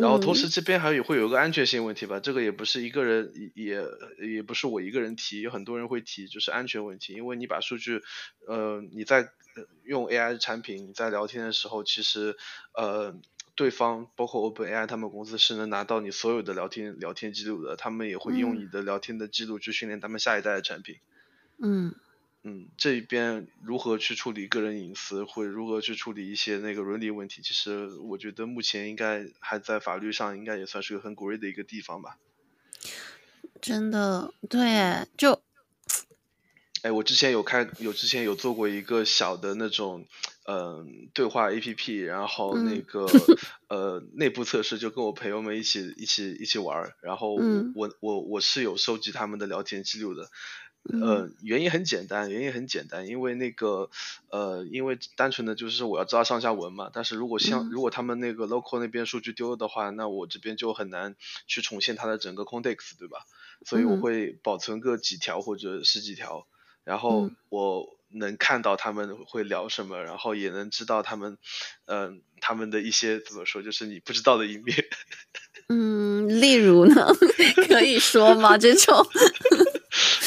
[0.00, 3.82] 然后同时这边还有会有一个安全性问题吧，这个也不是一个人也
[4.34, 8.02] 也不是我一个人提，有很多人会提，就是安全问题，因为你把数据，
[8.46, 9.28] 呃，你在
[9.84, 12.36] 用 AI 产品，你在聊天的时候，其实
[12.74, 13.14] 呃，
[13.54, 20.96] 对方包括 OpenAI 他们公司是能拿到你所有的聊天聊天记录的，他们也会用你的聊天的记录去训练他们下一代的产品。
[21.62, 21.94] 嗯。
[22.44, 32.16] 嗯，这一边如何去处理个人隐私，或者如何去处理一些那个伦理问题，其实我觉得目前应该还在法律上应该也算是个很 great 的一个地方吧。
[33.60, 35.42] 真的，对，就，
[36.82, 40.06] 哎，我之前有开，有之前有做过一个小的那种，
[40.44, 43.06] 嗯、呃，对话 APP，然后那个、
[43.66, 50.30] 嗯、呃内部测试，就跟我朋友们一起一起一起玩，然后我、嗯、我我我是有收集他们的聊天记录的。
[50.84, 53.90] 呃，原因很简单，原因很简单，因为那个，
[54.30, 56.90] 呃，因为单纯的就是我要知道上下文嘛。
[56.92, 61.14] 但是如果像、嗯、如果他们那个 local 那边数据丢了的话，那我这边就很难
[61.46, 63.26] 去重现它的整个 context，对吧？
[63.66, 66.46] 所以我会保存个几条或者十几条，
[66.84, 71.36] 然后我能看到他们会聊什么，然后也能知道他们，
[71.84, 74.76] 嗯、呃，他们的一些怎么说，就是你不知道的一面。
[75.68, 77.06] 嗯，例如呢？
[77.68, 78.56] 可以说吗？
[78.56, 79.06] 这种？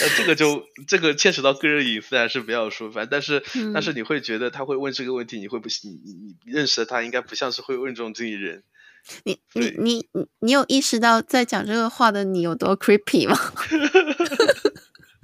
[0.02, 2.92] 呃，这个就这个牵扯到个人隐私，还是不要说。
[2.92, 8.64] 反正但是、嗯、但是你会觉得他会问这个问题，你会不你你你认识的他应该不像是会问这种这种人。
[9.24, 13.36] 你你你你你有意识到在讲这个话的你有多 creepy 吗？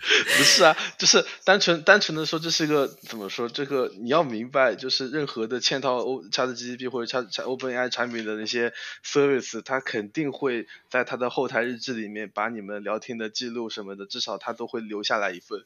[0.38, 3.50] 不是啊，就是单纯单纯的说，这是一个怎么说？
[3.50, 15.66] 这个你要明白，就是任何的嵌套 O ChatGPT 或者 Chat OpenAI 产品的那些 service，它肯定会在它的后台日志里面把你们聊天的记录什么的，至少它都会留下来一份。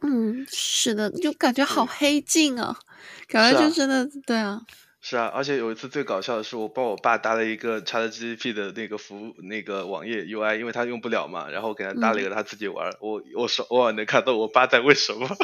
[0.00, 2.78] 嗯，是的，就感觉好黑镜啊，
[3.28, 4.62] 感觉就真的对啊。
[5.08, 15.28] 是啊，而且有一次最搞笑的是，我帮我爸搭了一个 ChatGPT 的那个服务那个网页 UI，因为他用不了嘛，然后给他搭了一个他自己玩，嗯、我我说偶尔能看到我爸在问什么，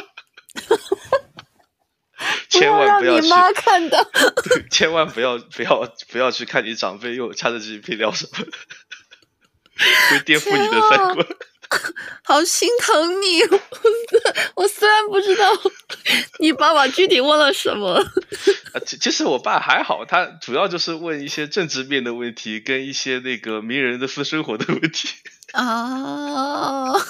[2.49, 4.03] 千万不要去，看到
[4.43, 8.45] 对，千万不要不要不要去看你长辈用 ChatGPT 聊什么，
[10.09, 11.25] 会颠覆你的三观。
[12.25, 13.41] 好心疼你，
[14.55, 15.45] 我虽然不知道
[16.39, 18.03] 你爸爸具体问了什么。
[18.73, 25.09] 啊，其其实我爸还好，他主要就是问一些政治面的问题，跟一些那个名人的私生活的问题。
[25.53, 26.99] 哦。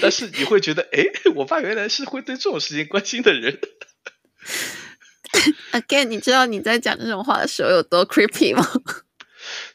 [0.00, 3.58] 但是你会觉得，哎，我爸原来是会对这种事情关心的人。
[5.72, 8.64] Again，你知道你在讲这种话的时候有多 creepy 吗？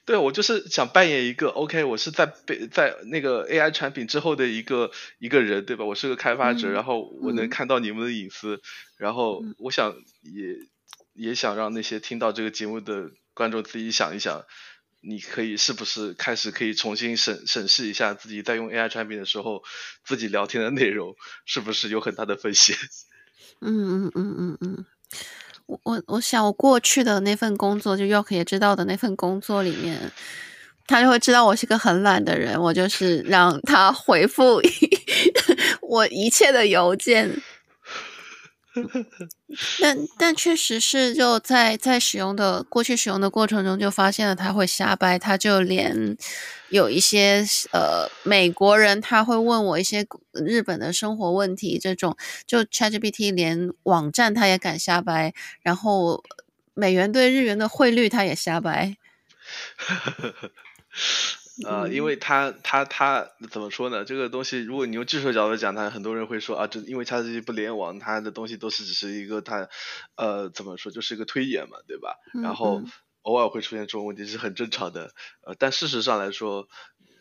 [0.06, 5.86] 对，我就是想扮演一个 OK，我是在被在那个 AI 产品之后的一个一个人，对吧？
[5.86, 8.62] 我是个开发者，嗯、然后我能看到你们的隐私，嗯、
[8.98, 10.56] 然后我想也
[11.14, 14.44] 也想让那些听到这个节目的观众自己想一想。
[15.04, 19.64] 你可以是不是开始可以重新审审视一下自己在用 AI 产品的时候，
[20.06, 22.76] 自己聊天的内容是不是有很大的风险？
[23.62, 24.86] 嗯嗯嗯嗯嗯，
[25.84, 30.00] 我我想我过去的那份工作，就 York 也知道的那份工作里面，
[30.88, 34.62] 他就会知道我是个很懒的人，我就是让他回复
[35.82, 37.30] 我一切的邮件。
[39.82, 46.16] 但但确实是就在在使用的过去使用的过程中，就发现了他会瞎掰，他就连
[46.70, 56.24] 有一些呃美国人他会问我一些日本的生活问题，这种就 ChatGPT 连网站他也敢瞎掰，然后
[56.74, 58.96] 美元对日元的汇率他也瞎掰。
[61.66, 64.06] 呃， 因为他他他怎么说呢？
[64.06, 69.68] 这个东西，如果你用技术角度讲，他很多人会说啊，这因为它这些不联网，它的东西都是只是一个它，
[70.16, 72.16] 呃，怎么说，就是一个推演嘛，对吧？
[72.42, 72.82] 然后
[73.24, 75.14] 偶尔会出现这种问题是很正常的。
[75.46, 76.68] 呃，但事实上来说，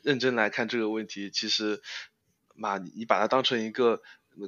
[0.03, 1.83] 认真来看这个问题，其实
[2.55, 4.01] 嘛，你把它当成一个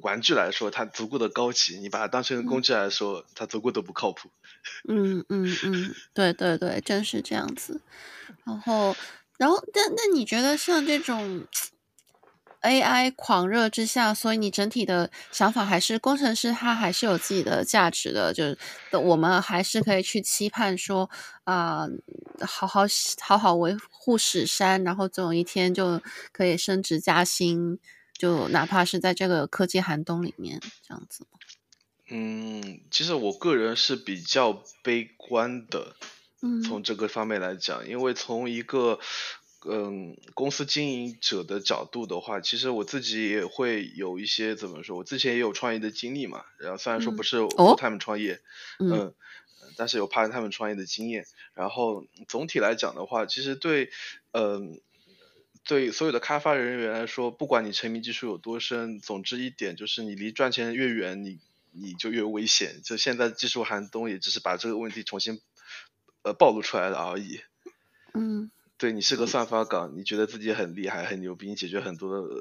[0.02, 4.30] 玩具来说，它足够的高级；你把它当成一个工具来说，它足够的不靠谱。
[4.88, 7.80] 嗯嗯嗯，对对对，真是这样子。
[8.44, 8.96] 然后。
[9.42, 11.44] 然后，但那你觉得像这种
[12.60, 18.56] AI 狂热之下，所以你整体的想法还是工程师他还是有自己的价值的，就是
[18.92, 21.10] 我们还是可以去期盼说
[21.42, 21.88] 啊、
[22.46, 22.82] 好好
[23.20, 26.00] 好好维护史山，然后总有一天就
[26.30, 27.80] 可以升职加薪，
[28.16, 31.26] 就哪怕是在这个科技寒冬里面这样子。
[32.10, 35.96] 嗯，其实我个人是比较悲观的。
[36.64, 38.98] 从这个方面来讲，因为从一个
[39.64, 46.44] 嗯公司经营者的角度的话，其实我自己也会有一些怎么说，我之前也有创业的经历嘛。
[46.58, 48.40] 然后虽然说不是 full time 创业，
[48.80, 49.14] 嗯，嗯，
[49.76, 51.26] 但是有怕他们创业的经验。
[51.54, 53.90] 然后总体来讲的话，其实对
[54.32, 54.80] 嗯
[55.64, 61.38] 对所有的开发人员来说，不管你沉迷技术有多深，总之一点就是你离赚钱越远，你
[61.70, 62.80] 你就越危险。
[62.82, 65.40] 就现在技术寒冬，也只是把这个问题重新。
[66.22, 67.40] 呃，暴露出来了而已。
[68.14, 72.34] 嗯，对，你是个算法岗，你觉得自己很厉害、很牛逼，你解决很多的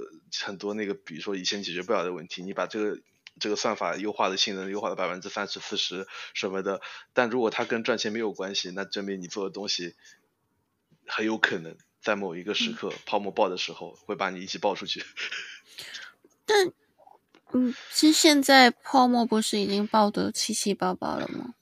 [0.44, 3.00] 很多那个，比如说以前解决不了的问题，你把这个
[3.40, 6.82] 这个算法优化的性能优化了百分之三十、四十什么的。
[7.14, 9.96] 但如果它跟赚钱没有关系，那证明你做的东西
[11.08, 15.04] 很有可能在某一个时刻、嗯、泡沫爆的时候会把你一起爆出去。
[16.46, 16.68] 但，
[17.54, 21.56] 嗯，其实现在泡沫不是已经爆得七七八八了吗？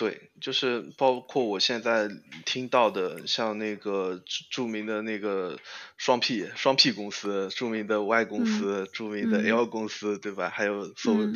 [0.00, 2.08] 对，就是包括我现在
[2.46, 5.58] 听到的，像那个著名的那个
[5.98, 10.48] 双 P 双 P 公司，著名的 Y 公司，嗯、著名的 L 公司，嗯、对吧？
[10.48, 11.26] 还有所谓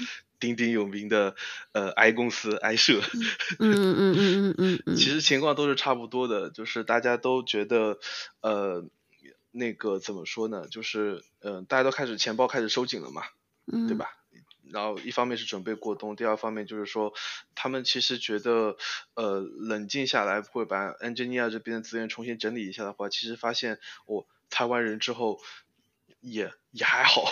[0.40, 1.36] 鼎鼎有名的、
[1.72, 3.02] 嗯、呃 I 公司 I 社，
[3.60, 7.98] 嗯嗯嗯嗯嗯嗯，嗯其实情况都是差不多的，就是大家都觉得
[8.40, 8.82] 呃
[9.50, 10.68] 那个怎么说呢？
[10.68, 13.24] 就是嗯、呃，大家都开始钱包开始收紧了嘛，
[13.70, 14.23] 嗯、对吧？
[14.74, 17.14] 然后一方面是准备过冬，第二方面就是说，
[17.54, 18.76] 他们其实觉得，
[19.14, 25.40] 呃，冷静下来，会把 engineer 这边的资源重新整理一下的话，其实发现我裁完人之后
[26.20, 27.22] 也也还好。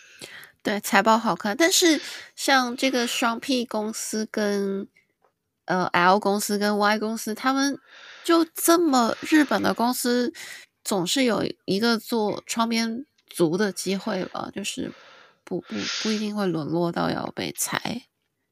[0.62, 1.98] 对，财报好看，但是
[2.34, 4.86] 像这个双 P 公司跟
[5.64, 7.80] 呃 L 公司跟 Y 公司，他们
[8.22, 10.34] 就这么日本的公司，
[10.84, 14.92] 总是有一个做窗边族的机会吧，就是。
[15.46, 18.06] 不不不一定会沦落到要被裁。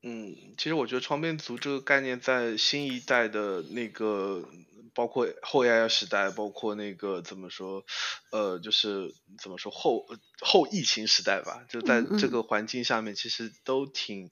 [0.06, 4.46] 嗯，其实我觉得窗边族这个概念在新一代的那个，
[4.94, 7.84] 包括后 AI 时代，包括那个怎么说，
[8.30, 10.04] 呃，就是怎么说后
[10.40, 14.30] 后疫情时代吧，就在这个环境下面，其实都挺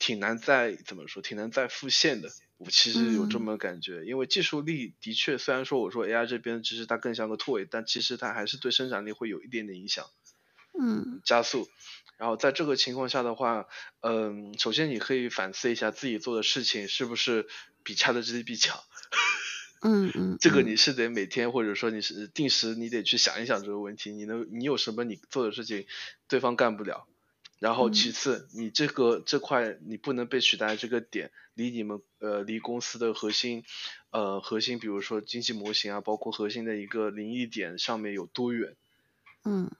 [0.00, 2.28] 挺难再怎么说，挺难再复现的。
[2.56, 10.04] 我其实有这么感觉，因为技术力的确，虽然说我说 AI 这边其实它更像个 toy，但其实它还是对生产力会有一点点影响。
[10.80, 11.68] 嗯，加速，
[12.18, 13.66] 然后在这个情况下的话，
[14.00, 17.48] 嗯，首先你可以反思一下自己做的事情是不是
[17.82, 18.78] 比 ChatGPT 强。
[19.82, 25.86] 嗯嗯， 这个你是得每天或者说你是定时你得去想一想这个问题，你能你有什么你做的事情
[26.28, 27.08] 对方干不了，
[27.58, 33.64] 然后其次，你这个这块你不能被取代，这个点离你们呃离公司的核心，
[34.10, 38.76] 呃核心，比如说经济模型啊，包括核心的一个临异点上面有多远？
[39.44, 39.70] 嗯。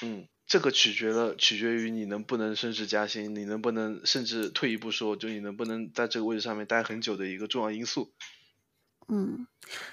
[0.00, 8.10] 嗯，这个取决了取决于你能不能升职加薪，你能不能甚至退一步说，就你能不能在这个位置上面待很久的一个重要因素。
[9.06, 9.46] 嗯，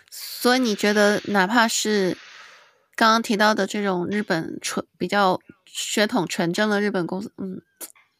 [0.09, 2.17] 所以你觉得哪怕是
[2.95, 5.39] 刚刚提到的这种日本纯比较。
[5.77, 7.61] 血统纯正的日本公司，嗯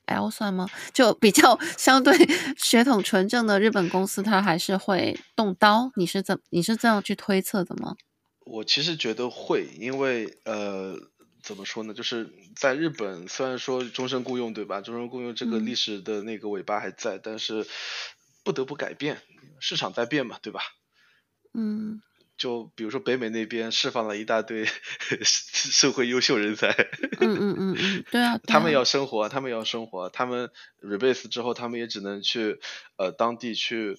[0.08, 0.68] ，L 算吗？
[0.94, 2.14] 就比较相对
[2.60, 5.90] 血统纯正的日本公司，它还是会动刀？
[5.96, 7.96] 你是怎你是这样去推测的吗？
[8.46, 11.00] 我其实觉得会，因为呃，
[11.46, 11.94] 怎么说呢？
[11.94, 14.82] 就是在日本，虽然说终身雇佣，对吧？
[14.82, 17.66] 终身雇佣这个历史的那个尾巴还在，嗯，但是
[18.44, 19.22] 不得不改变，
[19.60, 20.60] 市场在变嘛，对吧？
[21.54, 22.02] 嗯。
[22.38, 24.66] 就比如说北美那边释放了一大堆
[25.24, 26.68] 社会优秀人才，
[27.22, 30.50] 嗯嗯嗯嗯， 对啊，他们要生活，他们要生活，他们
[30.82, 32.60] rebase 之后，他们也只能去
[32.98, 33.96] 呃当地去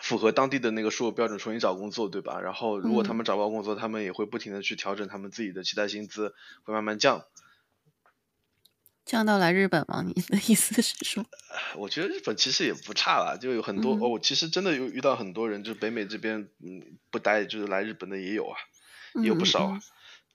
[0.00, 2.40] 符合当地的那个输入标准重新找工作，对吧？
[2.40, 7.24] 然后如果他们找不到工作，他们也会不停的去调整他们自己的期待薪资，会慢慢降。
[9.04, 10.02] 降到来日本吗？
[10.02, 11.26] 你的意思是说？
[11.76, 14.08] 我觉得日本其实也不差啦，就有很多、嗯、哦。
[14.08, 18.56] 我其实真的有遇到很多人，就是北美这边嗯不待，就是来日本的也有啊，
[19.22, 19.76] 也有不少、啊。
[19.76, 19.82] 嗯嗯、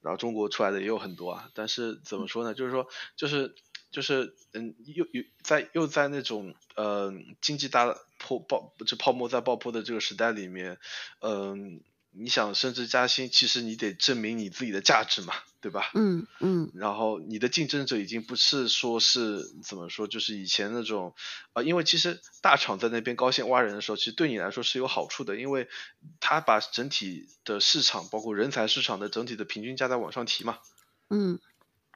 [0.02, 1.50] 然后中国出来的也有很多啊。
[1.52, 2.54] 但是怎么说呢？
[2.54, 3.56] 就是说，就是
[3.90, 10.78] 就是嗯，又又在又在那种呃经济大破爆就泡沫在爆破的这个时代里面，
[11.20, 11.80] 嗯。
[12.12, 15.92] 你想升职加薪，其实你得证明你自己的价值嘛，对吧？
[15.94, 16.68] 嗯嗯。
[16.74, 21.14] 然后你的竞争者已经不是说是怎么说，就是以前那种
[21.52, 25.68] 啊、呃，因为其实大厂在那边高薪挖人的时候，其实对你来说是有好处的，因为
[26.18, 30.58] 他把整体的市场，包括人才市场的整体的平均价在往上提嘛。
[31.10, 31.38] 嗯。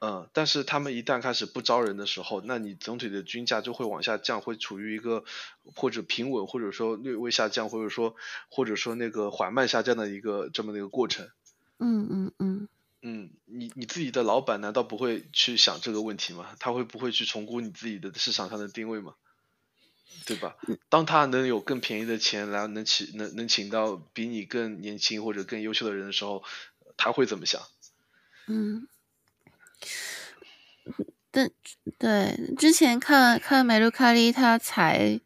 [0.01, 5.23] 嗯，但是他们一旦开始不招人的时候，那你总体的均价就会往下降，会处于一个
[5.75, 8.15] 或者平稳，或者说略微下降，或者说
[8.49, 11.29] 或者说那个缓慢下降的一个这么的一个过程。
[11.79, 12.67] 嗯嗯嗯。
[13.01, 16.55] 嗯，你你自己的老板难道不会去想这个问题吗？
[16.59, 19.13] 他会不会去重估你自己的市场上的定位吗？
[20.25, 20.55] 对吧？
[20.89, 26.43] 当他能有更便宜的钱来能请能能请到比你更年轻或者更优秀的人的时候，
[26.97, 27.61] 他会怎么想？
[28.47, 28.87] 嗯。
[31.31, 31.51] 对
[31.99, 35.19] 对，之前看看梅鲁卡利他才，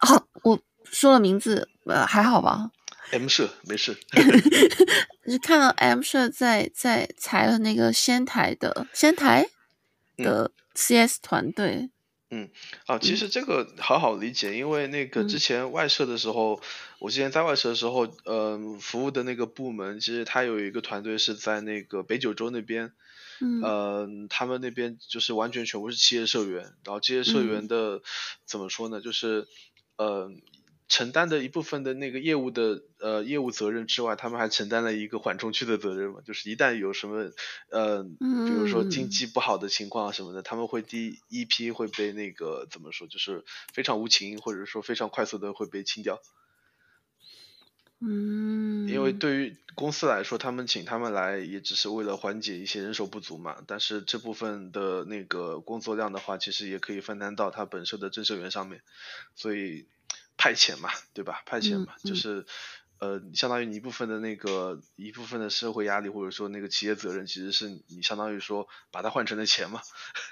[0.00, 2.72] 哦， 我说了名字，呃，还好吧
[3.12, 3.96] ？M 社没事。
[5.30, 9.48] 就看到 M 社在在裁了那个仙台的仙台
[10.16, 11.90] 的 CS 团队。
[12.30, 12.50] 嗯，
[12.86, 16.60] 啊，其实这个好好理解，嗯、因为那个之前外设的时候，嗯、
[16.98, 22.92] 我之前在外设的时候，呃，服务的那个部门，其实他有一个团队是在那个北九州那边。
[23.40, 28.02] 嗯，呃，他们那边就是完全全部是企业社员，然后企业社员的、嗯、
[28.46, 29.00] 怎么说呢？
[29.00, 29.46] 就是
[29.96, 30.30] 呃，
[30.88, 37.30] 承担的一部分的那个业务的呃业务责任之外，他们还承担了一个缓冲区的责任嘛，就是一旦有什么
[37.70, 46.20] 呃，比如说经济不好的情况啊什么的，嗯、他们会第一批会被那个怎么说，就是非常无情或者说非常快速的会被清掉。
[48.00, 53.62] 嗯，因为对于公司来说，他们请他们来也只是为了缓解一些人手不足嘛。
[53.66, 58.82] 但是这部分的那个工作量的话，其实也可以分担到他本社的正社员上面。
[59.34, 59.86] 所以
[60.36, 61.42] 派遣嘛，对吧？
[61.46, 62.44] 派遣嘛，就是
[62.98, 69.80] 呃，相当于你一部分的那个一部分的社会压力或者说那个企业责任，其实是你相当于说把它换成了钱嘛。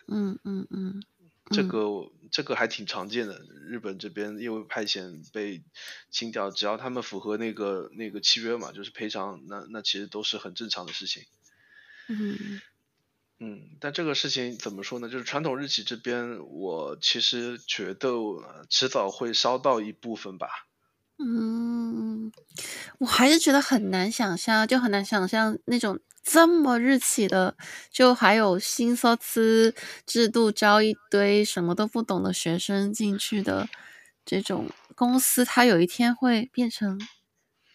[0.09, 1.03] 嗯嗯嗯。
[1.53, 5.63] 嗯这个这个还挺常见的，日本这边业务派遣被
[6.11, 11.25] 清掉，只要他们符合那个那个契约嘛，就是赔偿，那那其实都是很正常的事情。
[12.09, 12.61] 嗯
[13.39, 15.09] 嗯，但这个事情怎么说呢？
[15.09, 18.09] 就是传统日企这边，我其实觉得
[18.71, 20.49] 迟早会烧到一部分吧。
[21.25, 22.33] 嗯，
[22.99, 25.99] 我还是觉得很难想象，就很难想象那种。
[26.25, 27.57] 这么日企的，
[27.91, 29.17] 就还有新卒
[30.07, 33.69] 制度，招一堆什么都不懂的学生进去的
[34.25, 37.01] 这种公司，它有一天会变成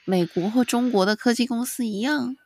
[0.06, 2.38] 美国或中国的科技公司一样？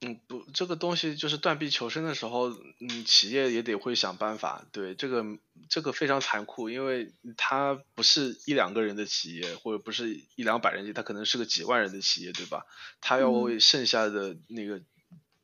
[0.00, 4.64] 嗯，不，这个东西就是断臂求生的时候，嗯，企业也得会想办法。
[4.72, 5.24] 对，这个
[5.68, 12.66] 这个非常残酷，因为它不是一两个人的企业，或者不是一两百人企业，它可能是个几万人的企业，对吧？
[13.00, 14.82] 它要为剩下的那个。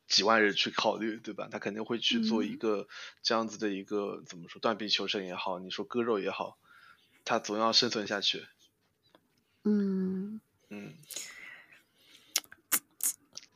[0.07, 1.49] 几万人去考虑，对吧？
[1.51, 2.87] 他肯定会去做一个
[3.23, 6.57] 这样子的一个、嗯、怎么说断臂求生也好，你说割肉也好，
[7.25, 8.47] 他总要生存下去。
[9.65, 10.95] 嗯嗯。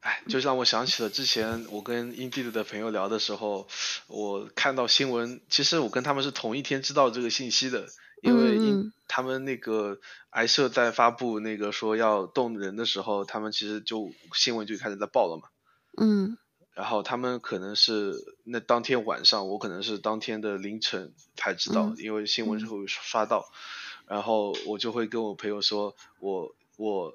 [0.01, 3.67] 哎，就让我想起了之前我跟 Indeed 的朋友聊的时候，
[4.07, 7.87] 我看到新闻，其实我跟他们是同一天知道这个信息的，
[8.23, 15.49] 因为因他们那个 i 社在发布那个说要动人的时候，他们其实就新闻就开始在报了嘛。
[16.01, 16.37] 嗯。
[16.73, 18.15] 然后他们可能是
[18.45, 23.45] 那当天晚上，我可能是当天的凌晨才知道，嗯、因为新闻是会刷到，
[24.07, 27.13] 嗯、然后我就会跟我朋友说，我我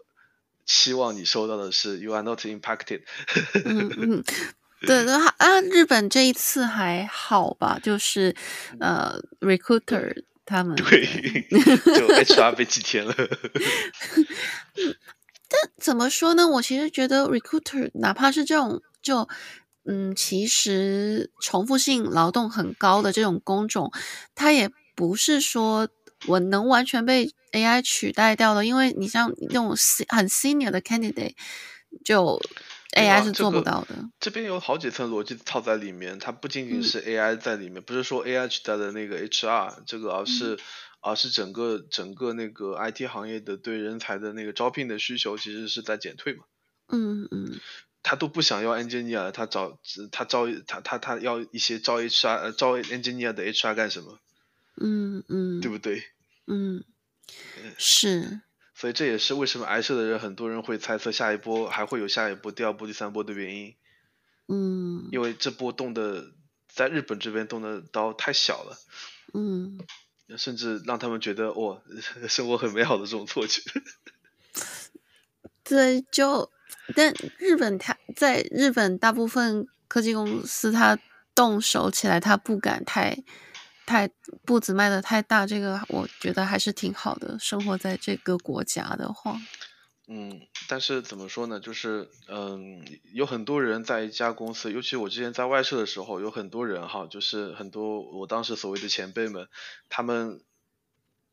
[0.66, 3.02] 希望你收到的是 You are not impacted。
[3.64, 4.24] 嗯嗯。
[4.82, 7.78] 对的啊，日本这一次还好吧？
[7.82, 8.36] 就是
[8.78, 11.06] 呃，recruiter 他们对，
[11.50, 13.14] 就 HR 被 几天了。
[15.48, 16.46] 但怎么说呢？
[16.46, 19.26] 我其实觉得 recruiter 哪怕是这种就
[19.86, 23.90] 嗯，其实重复性劳动很高的这种工种，
[24.34, 25.88] 它也不是说
[26.26, 29.68] 我能完全被 AI 取代掉的，因为你像那种
[30.08, 31.34] 很 senior 的 candidate
[32.04, 32.40] 就。
[32.92, 33.94] AI 是做不到的。
[33.94, 40.58] 这，这边有好几层逻辑套在里面，它不仅仅是 AI 在里面，嗯、不是说 AI 取代的那个 HR 这个，而是、嗯、
[41.02, 46.44] 而是整个整个那个 IT 行业的对人才的那个招聘的需求其实是在减退嘛。
[46.88, 47.60] 嗯嗯。
[48.02, 49.78] 他都不想要 engineer，他找
[50.10, 54.18] 他招他他他要一些招 HR 招 engineer 的 HR 干什么？
[54.80, 55.60] 嗯嗯。
[55.60, 56.02] 对不对？
[56.46, 56.84] 嗯。
[57.78, 58.40] 是。
[58.74, 63.74] 所以这也是为什么挨射的人很多人会猜测下一波还会有下一波、第二波、第三波的原因。
[64.48, 66.32] 嗯，因为这波动的
[66.68, 68.78] 在日本这边动的刀太小了。
[69.32, 69.78] 嗯，
[70.36, 71.80] 甚至让他们觉得哇，
[72.28, 73.62] 生活很美好的这种错觉。
[75.64, 76.52] 对，就
[76.94, 80.98] 但日本它在日本大部分科技公司，它
[81.34, 83.24] 动手起来，它不敢太。
[83.86, 84.10] 太
[84.44, 87.38] 步子迈的太大，这个我觉得还是挺好的。
[87.38, 89.40] 生活在这个国家的话，
[90.08, 91.60] 嗯，但是怎么说呢？
[91.60, 99.48] 就是嗯，有很多人在一家公司，尤其我之前在外社的时候，有很多人哈，就是很多我当时所谓的前辈们，
[99.88, 100.42] 他们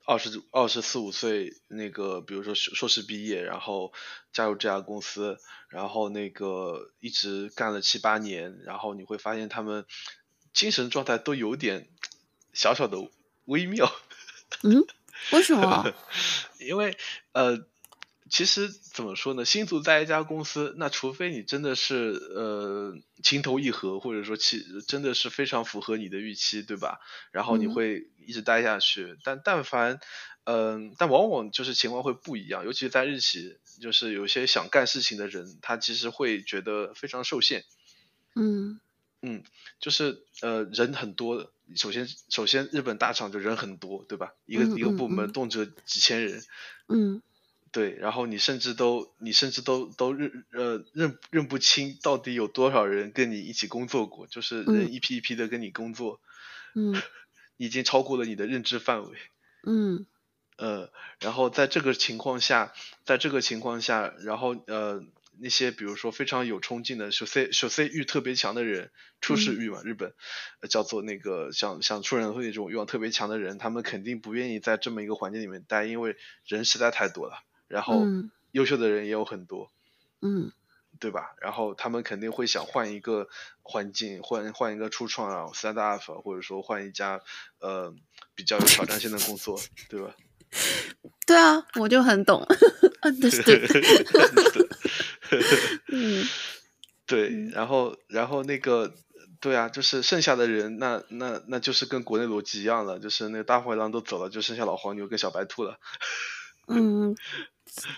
[0.06, 3.94] 二十二十四五岁，那个比如说硕士毕业，然后
[4.32, 5.40] 加入这家公司，
[5.70, 9.86] 然后那个一直干了七八年，然后你会发现他们
[10.54, 11.90] 精神状态都有点。
[12.54, 12.98] 小小的
[13.46, 13.92] 微妙，
[14.64, 14.86] 嗯，
[15.32, 15.94] 为什么？
[16.60, 16.96] 因为
[17.34, 17.66] 呃，
[18.30, 19.44] 其实怎么说呢？
[19.44, 27.00] 新卒在一家公司，那除非你真的是呃情投意合，或者说其真的是非常符合你的预期，对吧？
[27.32, 29.04] 然后你会一直待下去。
[29.04, 30.00] 嗯、但但凡
[30.46, 37.66] 嗯、呃，但往往就是情况会不一样，尤其在日企，就是有些想干事情的人，他其实会觉得非常受限。
[38.36, 38.80] 嗯
[39.22, 39.44] 嗯，
[39.80, 41.52] 就是呃人很多。
[41.76, 44.34] 首先，首先，日本大厂就人很多，对吧？
[44.46, 46.44] 一个、嗯、一个部门动辄几千人，
[46.88, 47.22] 嗯，
[47.72, 47.96] 对。
[47.96, 56.20] 然后你甚至都，你甚至都都认呃认认不清到底有多少人跟你一起工作过，就是人一批一批的跟你工作，
[56.76, 56.94] 嗯，
[57.58, 59.18] 已经超过了你的认知范围，
[59.66, 60.06] 嗯，
[60.58, 62.74] 呃，然后在这个情况下，
[63.06, 65.04] 在这个情况下，然后呃。
[65.40, 70.14] 那些比如说非常有冲劲的，守 C 守 C 欲特别强的人，出世欲嘛，嗯、日本
[70.70, 76.16] 叫做那个想想出人头那种欲望特别强的人，他们肯定不愿意在这么一个环境里面待，因为
[76.46, 78.06] 人实在太多了，然后
[78.52, 79.72] 优秀的人也有很多，
[80.22, 80.52] 嗯，
[81.00, 81.36] 对吧？
[81.42, 83.28] 然后他们肯定会想换一个
[83.62, 87.22] 环境，换换一个初创啊，startup，或者说换一家
[87.60, 87.94] 呃
[88.36, 89.60] 比较有挑战性的工作，
[89.90, 90.16] 对吧？
[91.26, 92.46] 对啊，我就很懂。
[95.92, 96.26] 嗯，
[97.06, 98.94] 对，然后，然后那个，
[99.40, 105.80] 对啊，就是剩下的人，那那那就是跟国内逻辑一样了，就是那个大灰狼都走了，就剩下老黄牛跟小白兔了。
[106.68, 107.14] 嗯，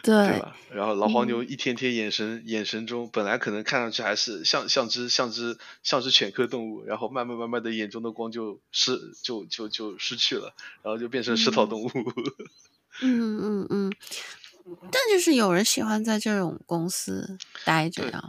[0.02, 0.58] 对，对吧？
[0.72, 11.92] 然后老黄牛一天天眼神、嗯、眼神中，本来可能看上去还是像像只像只像只犬科动物，然后慢慢慢慢的眼中的光就失就就就，就失去了，然后就变成食草动物。
[13.04, 13.94] 嗯 嗯嗯。
[14.92, 18.24] 但就是有人喜欢在这种公司待着呀。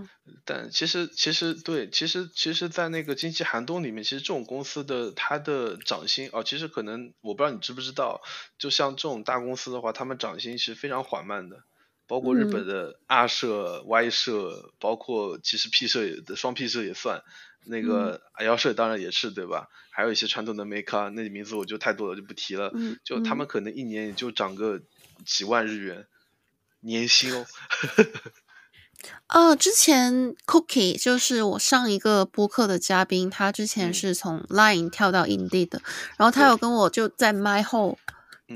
[0.45, 8.21] 但其实其实对，其实其实，在那个经济寒冬里面，其实这种公司的它的涨薪哦，其实可能我不知道你知不知道，
[8.59, 11.65] 就像这种大公司的话，他们涨薪是非常缓慢的。
[12.09, 17.23] 包括日本的 R 社、嗯、Y 社，包括其实 P 社也的双 P 社也算，
[17.65, 19.69] 那个 L 社当然也是对吧？
[19.91, 22.71] 还有一些传统的 Maker，那名字我就太多了就不提了。
[22.75, 24.83] 嗯、就他们可能一年也就涨个
[25.25, 26.07] 几万日元。
[26.81, 27.47] 年薪哦，
[29.29, 35.83] 呃，之前 Cookie 就是我上一个播客的嘉宾，他之前是从 Line 跳到 Indeed 的，嗯、
[36.19, 37.99] 然后他有跟我就在麦后，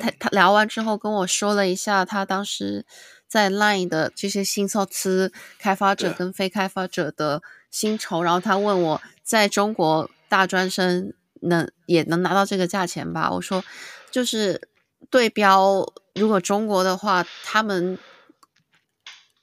[0.01, 2.87] 他、嗯、他聊完之后跟我说了一下他当时
[3.29, 11.13] 在 Line 的这些新措辞开发者跟非开发者的薪酬，然后他问我在中国大专生
[11.43, 13.31] 能也能拿到这个价钱吧？
[13.31, 13.63] 我说，
[14.11, 14.69] 就是
[15.11, 15.87] 对标，
[16.21, 17.99] 如果中国的话，他们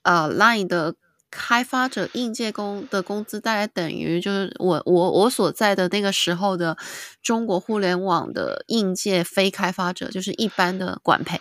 [0.03, 0.95] 呃 Line 的
[1.29, 6.77] 开发者应届工的工资大概等于就是我我我所在的那个时候的
[7.21, 11.39] 中国互联网的应届非开发者，就是一般的管培。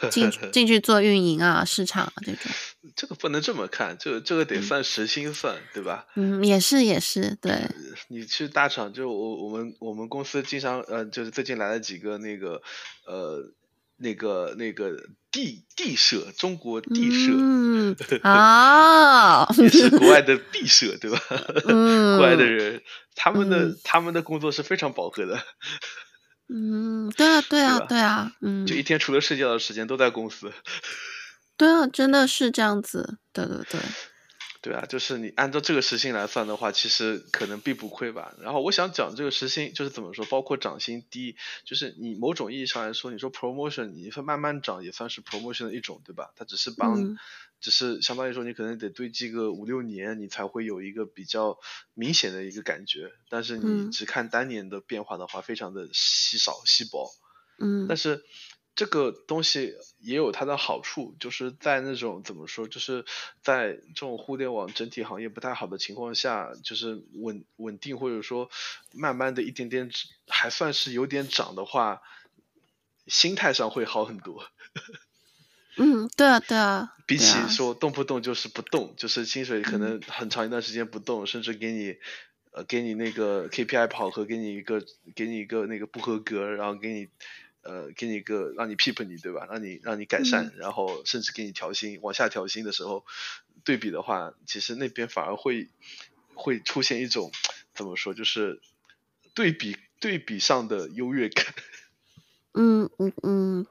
[0.12, 2.52] 进进去做运营啊，市场啊这种，
[2.94, 6.06] 这个不能这么看，这个这个得算时薪算，嗯、对吧？
[6.14, 7.68] 嗯，也是也是，对。
[8.06, 12.62] 你去大厂，就我我们我们公司经常呃，就是最近来了几个那个
[13.06, 13.42] 呃
[13.98, 14.96] 那个那个
[15.30, 21.20] 地地社，中国地社，嗯啊，也是国外的地社，对吧？
[21.66, 22.82] 嗯， 国外的人，
[23.14, 25.42] 他们的、嗯、他们的工作是非常饱和的。
[26.48, 30.50] 嗯，对啊， 对啊，对啊，嗯，就一天除了睡觉的时间都在公司。
[31.56, 33.80] 对啊，真的是这样子，对对对。
[34.60, 38.34] 对啊，就是你按照这个时薪来算的话，其实可能并不亏吧。
[38.40, 46.32] 然后我想讲这个时薪就是怎么说，包括涨薪低，就是你某种意义上来说，你说 promotion，你说慢慢涨也算是 promotion 的一种，对吧？
[46.36, 47.00] 它只是帮。
[47.00, 47.18] 嗯
[47.60, 51.58] 只是相当于说，你可能得堆积个五六年，你才会有一个比较
[51.92, 53.10] 明显的一个感觉。
[53.28, 57.10] 但是你只看单年的变化的话，非常的稀少稀薄。
[57.58, 57.86] 嗯。
[57.88, 58.22] 但是
[58.78, 63.04] 这个东西也有它的好处，就是在那种怎么说，就是
[63.42, 68.48] 在这种互联网整体行业不太好的情况下，就是稳稳定或者说
[68.92, 69.90] 慢慢的一点点
[70.28, 72.02] 还算是有点涨的话，
[73.08, 74.46] 心态上会好很多。
[75.76, 76.94] 嗯，对啊，对啊。
[77.04, 81.96] 比起说动不动就是不动，就是薪水可能很长一段时间不动，嗯、甚至给你，
[82.52, 84.84] 呃，给你那个 KPI 跑和给你一个，
[85.16, 87.08] 给你一个那个不合格，然后给你，
[87.68, 89.46] 呃，给你一个让你 peep 你对吧？
[89.50, 93.04] 让你让你改善，嗯、然后甚至给你调薪，往下调薪的时候，
[93.62, 95.68] 对比的话，其实那边反而会
[96.34, 97.30] 会出现一种
[97.74, 98.60] 怎么说，就是
[99.34, 101.44] 对比对比上的优越感。
[102.54, 103.66] 嗯嗯嗯，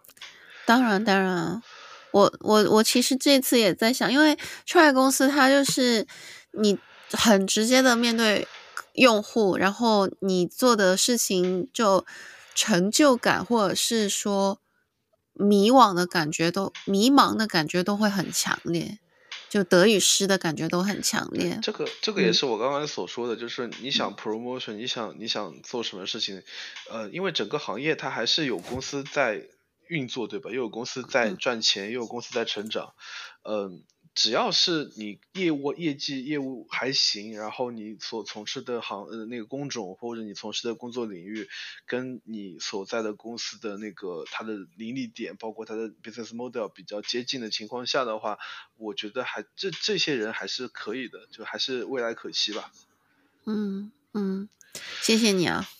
[0.65, 1.63] 当然当然。
[2.11, 4.35] 我我我其实这次也在想，因为
[4.65, 6.07] 创业公司它就是
[6.51, 6.79] 你
[7.11, 8.47] 很直接的面对
[8.93, 12.03] 用户，然后你做的事情就
[12.57, 14.59] 成就感或者是说
[15.33, 18.97] 迷惘的感觉都迷茫的感觉都会很强烈，
[19.47, 21.59] 就得与失的感觉都很强烈。
[21.61, 26.41] 这个这个也是我刚刚所说的，嗯、就是你想 promotion，你想你想做什么事情，
[26.89, 29.47] 呃，因为整个行业它还是有公司在。
[29.89, 30.49] 运作对吧？
[30.49, 32.93] 又有公司在赚钱，又有公司在成长。
[33.43, 33.85] 嗯，
[34.17, 41.47] 只要是你业务业绩业务还行，然后你所从事的行呃那个工种或者你从事的工作领域，
[41.85, 48.39] 跟你所在的公司的那个它的盈利点，包括它的 business model 比较接近的情况下的话，
[48.77, 52.71] 我觉得还这这些人还是可以的，就还是未来可期吧。
[53.45, 54.49] 嗯嗯，
[55.03, 55.69] 谢谢你啊。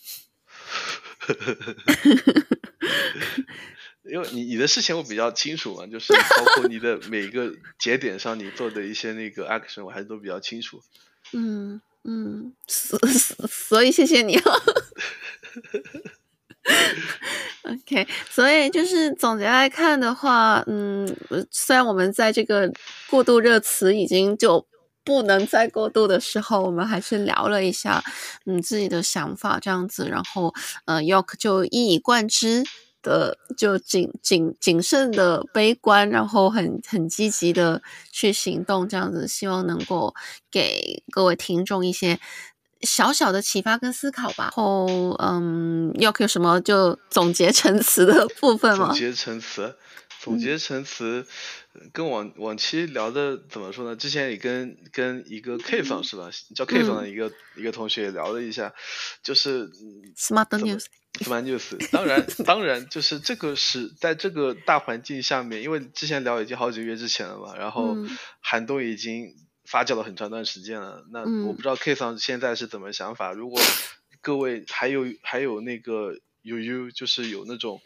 [4.09, 10.81] 因为你你的事情我比较清楚嘛，就是包括你的每一个节点上你做的一些那个 action，我还是都比较清楚。
[11.33, 12.97] 嗯嗯，所
[13.49, 14.61] 所以谢谢你哦。
[17.63, 21.07] OK，所以就是总结来看的话，嗯，
[21.51, 22.71] 虽然我们在这个
[23.09, 24.65] 过度热词已经就
[25.03, 28.03] 不能再过度的时候，我们还是聊了一下
[28.45, 30.53] 嗯自己的想法这样子，然后
[30.85, 32.63] 呃 York 就一以贯之。
[33.01, 37.81] 的就谨谨谨慎的悲观，然后很很积极的
[38.11, 40.13] 去行动，这样子，希望能够
[40.51, 42.19] 给各位听众一些
[42.81, 44.45] 小小的启发跟思考吧。
[44.45, 44.85] 然后，
[45.19, 48.87] 嗯，要有什么就总结陈词的部分吗？
[48.87, 49.75] 总结陈词，
[50.19, 51.25] 总结陈词，
[51.93, 53.95] 跟往往期聊的怎么说呢？
[53.95, 56.29] 之前也跟跟一个 K 方是吧？
[56.55, 58.73] 叫 K 方的一个、嗯、一个同学也聊了一下，
[59.23, 59.69] 就是
[60.15, 60.85] Smart News。
[61.19, 67.95] Smart News，当然， 当然，就是这个是在这个大环境下面，因为之前聊已经好几个月之前了嘛，然后
[68.39, 69.33] 寒冬已经
[69.65, 71.03] 发酵了很长一段时间了。
[71.11, 73.33] 那我不知道 K 桑现在是怎么想法？
[73.33, 73.59] 如果
[74.21, 77.81] 各位还有还有那个有有就是有那种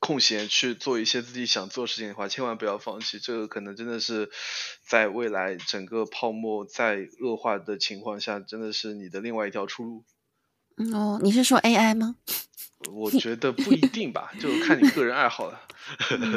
[0.00, 3.18] 空闲去做一些自己想做的事情的话，千万不要放弃。
[3.18, 4.30] 这个可能真的是
[4.86, 10.04] 在未来整个泡沫在恶化的情况下，真的是你的另外一条出路。
[10.94, 12.16] 哦，你是说 AI 吗？
[12.92, 15.60] 我觉得不一定吧，就看你个人爱好了。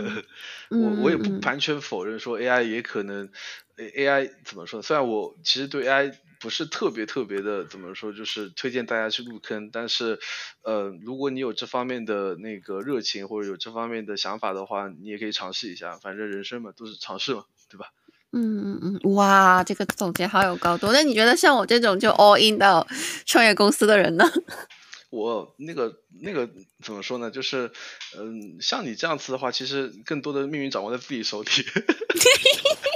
[0.69, 3.29] 我我也不完全否认说 AI 也可能
[3.77, 4.83] ，AI 怎么说呢？
[4.83, 10.19] 虽然我其实对 AI 不是特别特别的怎么说，就是推荐大家去入坑，但是
[10.63, 15.97] 呃，如果你有这方面的那个热情或者有这方面的想法的话，你也可以尝试一下。
[15.97, 17.93] 反正人生嘛，都是尝试嘛，对吧？
[18.33, 20.91] 嗯嗯嗯，哇，这个总结好有高度。
[20.91, 22.87] 那你觉得像我这种就 all in 到
[23.25, 24.25] 创业公司的人呢？
[25.11, 26.49] 我那个那个
[26.81, 27.29] 怎么说呢？
[27.29, 27.69] 就是
[28.17, 31.49] 嗯，像你这样子的话，其实更多的命运掌握在自己手里。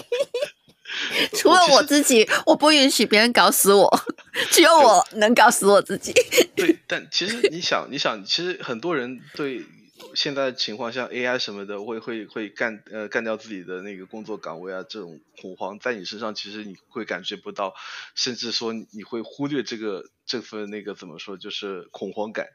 [1.33, 3.89] 除了我自己，我，我不允许别人搞死我，
[4.51, 6.13] 只有我能搞死我自己。
[6.55, 9.65] 对，但其实你想，你想，其实很多人对。
[10.13, 17.73] 现在的情况像 AI 什么的，会会会干呃干掉自己的那个工作岗位啊，这种恐慌在你身上其实你会感觉不到，
[18.13, 22.49] 甚至说你会忽略这个这份那个怎么说，就是恐慌感，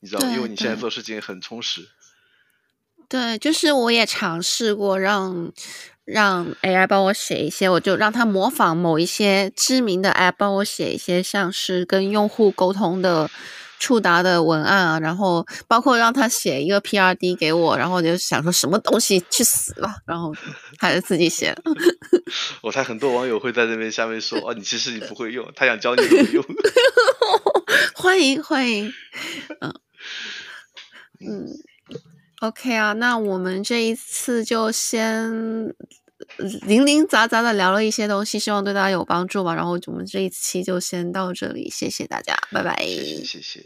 [0.00, 0.34] 你知道吗？
[0.34, 1.88] 因为你现在做事情很充实。
[3.08, 5.52] 对，就是我也尝试过让
[6.04, 13.30] 让 AI 帮我写一些，我就让他模仿某一些知名的 App 帮我写一些像是跟用户沟通的。
[13.80, 20.32] 触达的文案啊，然后包括让他写一个 PRD 给我，然后就想说什么东西去死吧，然后
[20.78, 21.54] 还是自己写。
[22.62, 26.42] 我猜很多网友会在这边下面说：“哦，你其实你不会用，他想教你怎么用。
[27.94, 28.90] ”欢迎欢迎，
[29.60, 29.74] 嗯
[31.20, 31.46] 嗯
[32.48, 35.74] ，OK 啊，那我们这一次就先。
[36.62, 39.54] 零零杂杂的聊了一些东西，希望对大家有帮助吧。
[39.54, 42.74] 然后我们这一期就先到这里，谢谢大家，拜拜。
[42.82, 43.24] 谢谢。
[43.24, 43.60] 谢谢。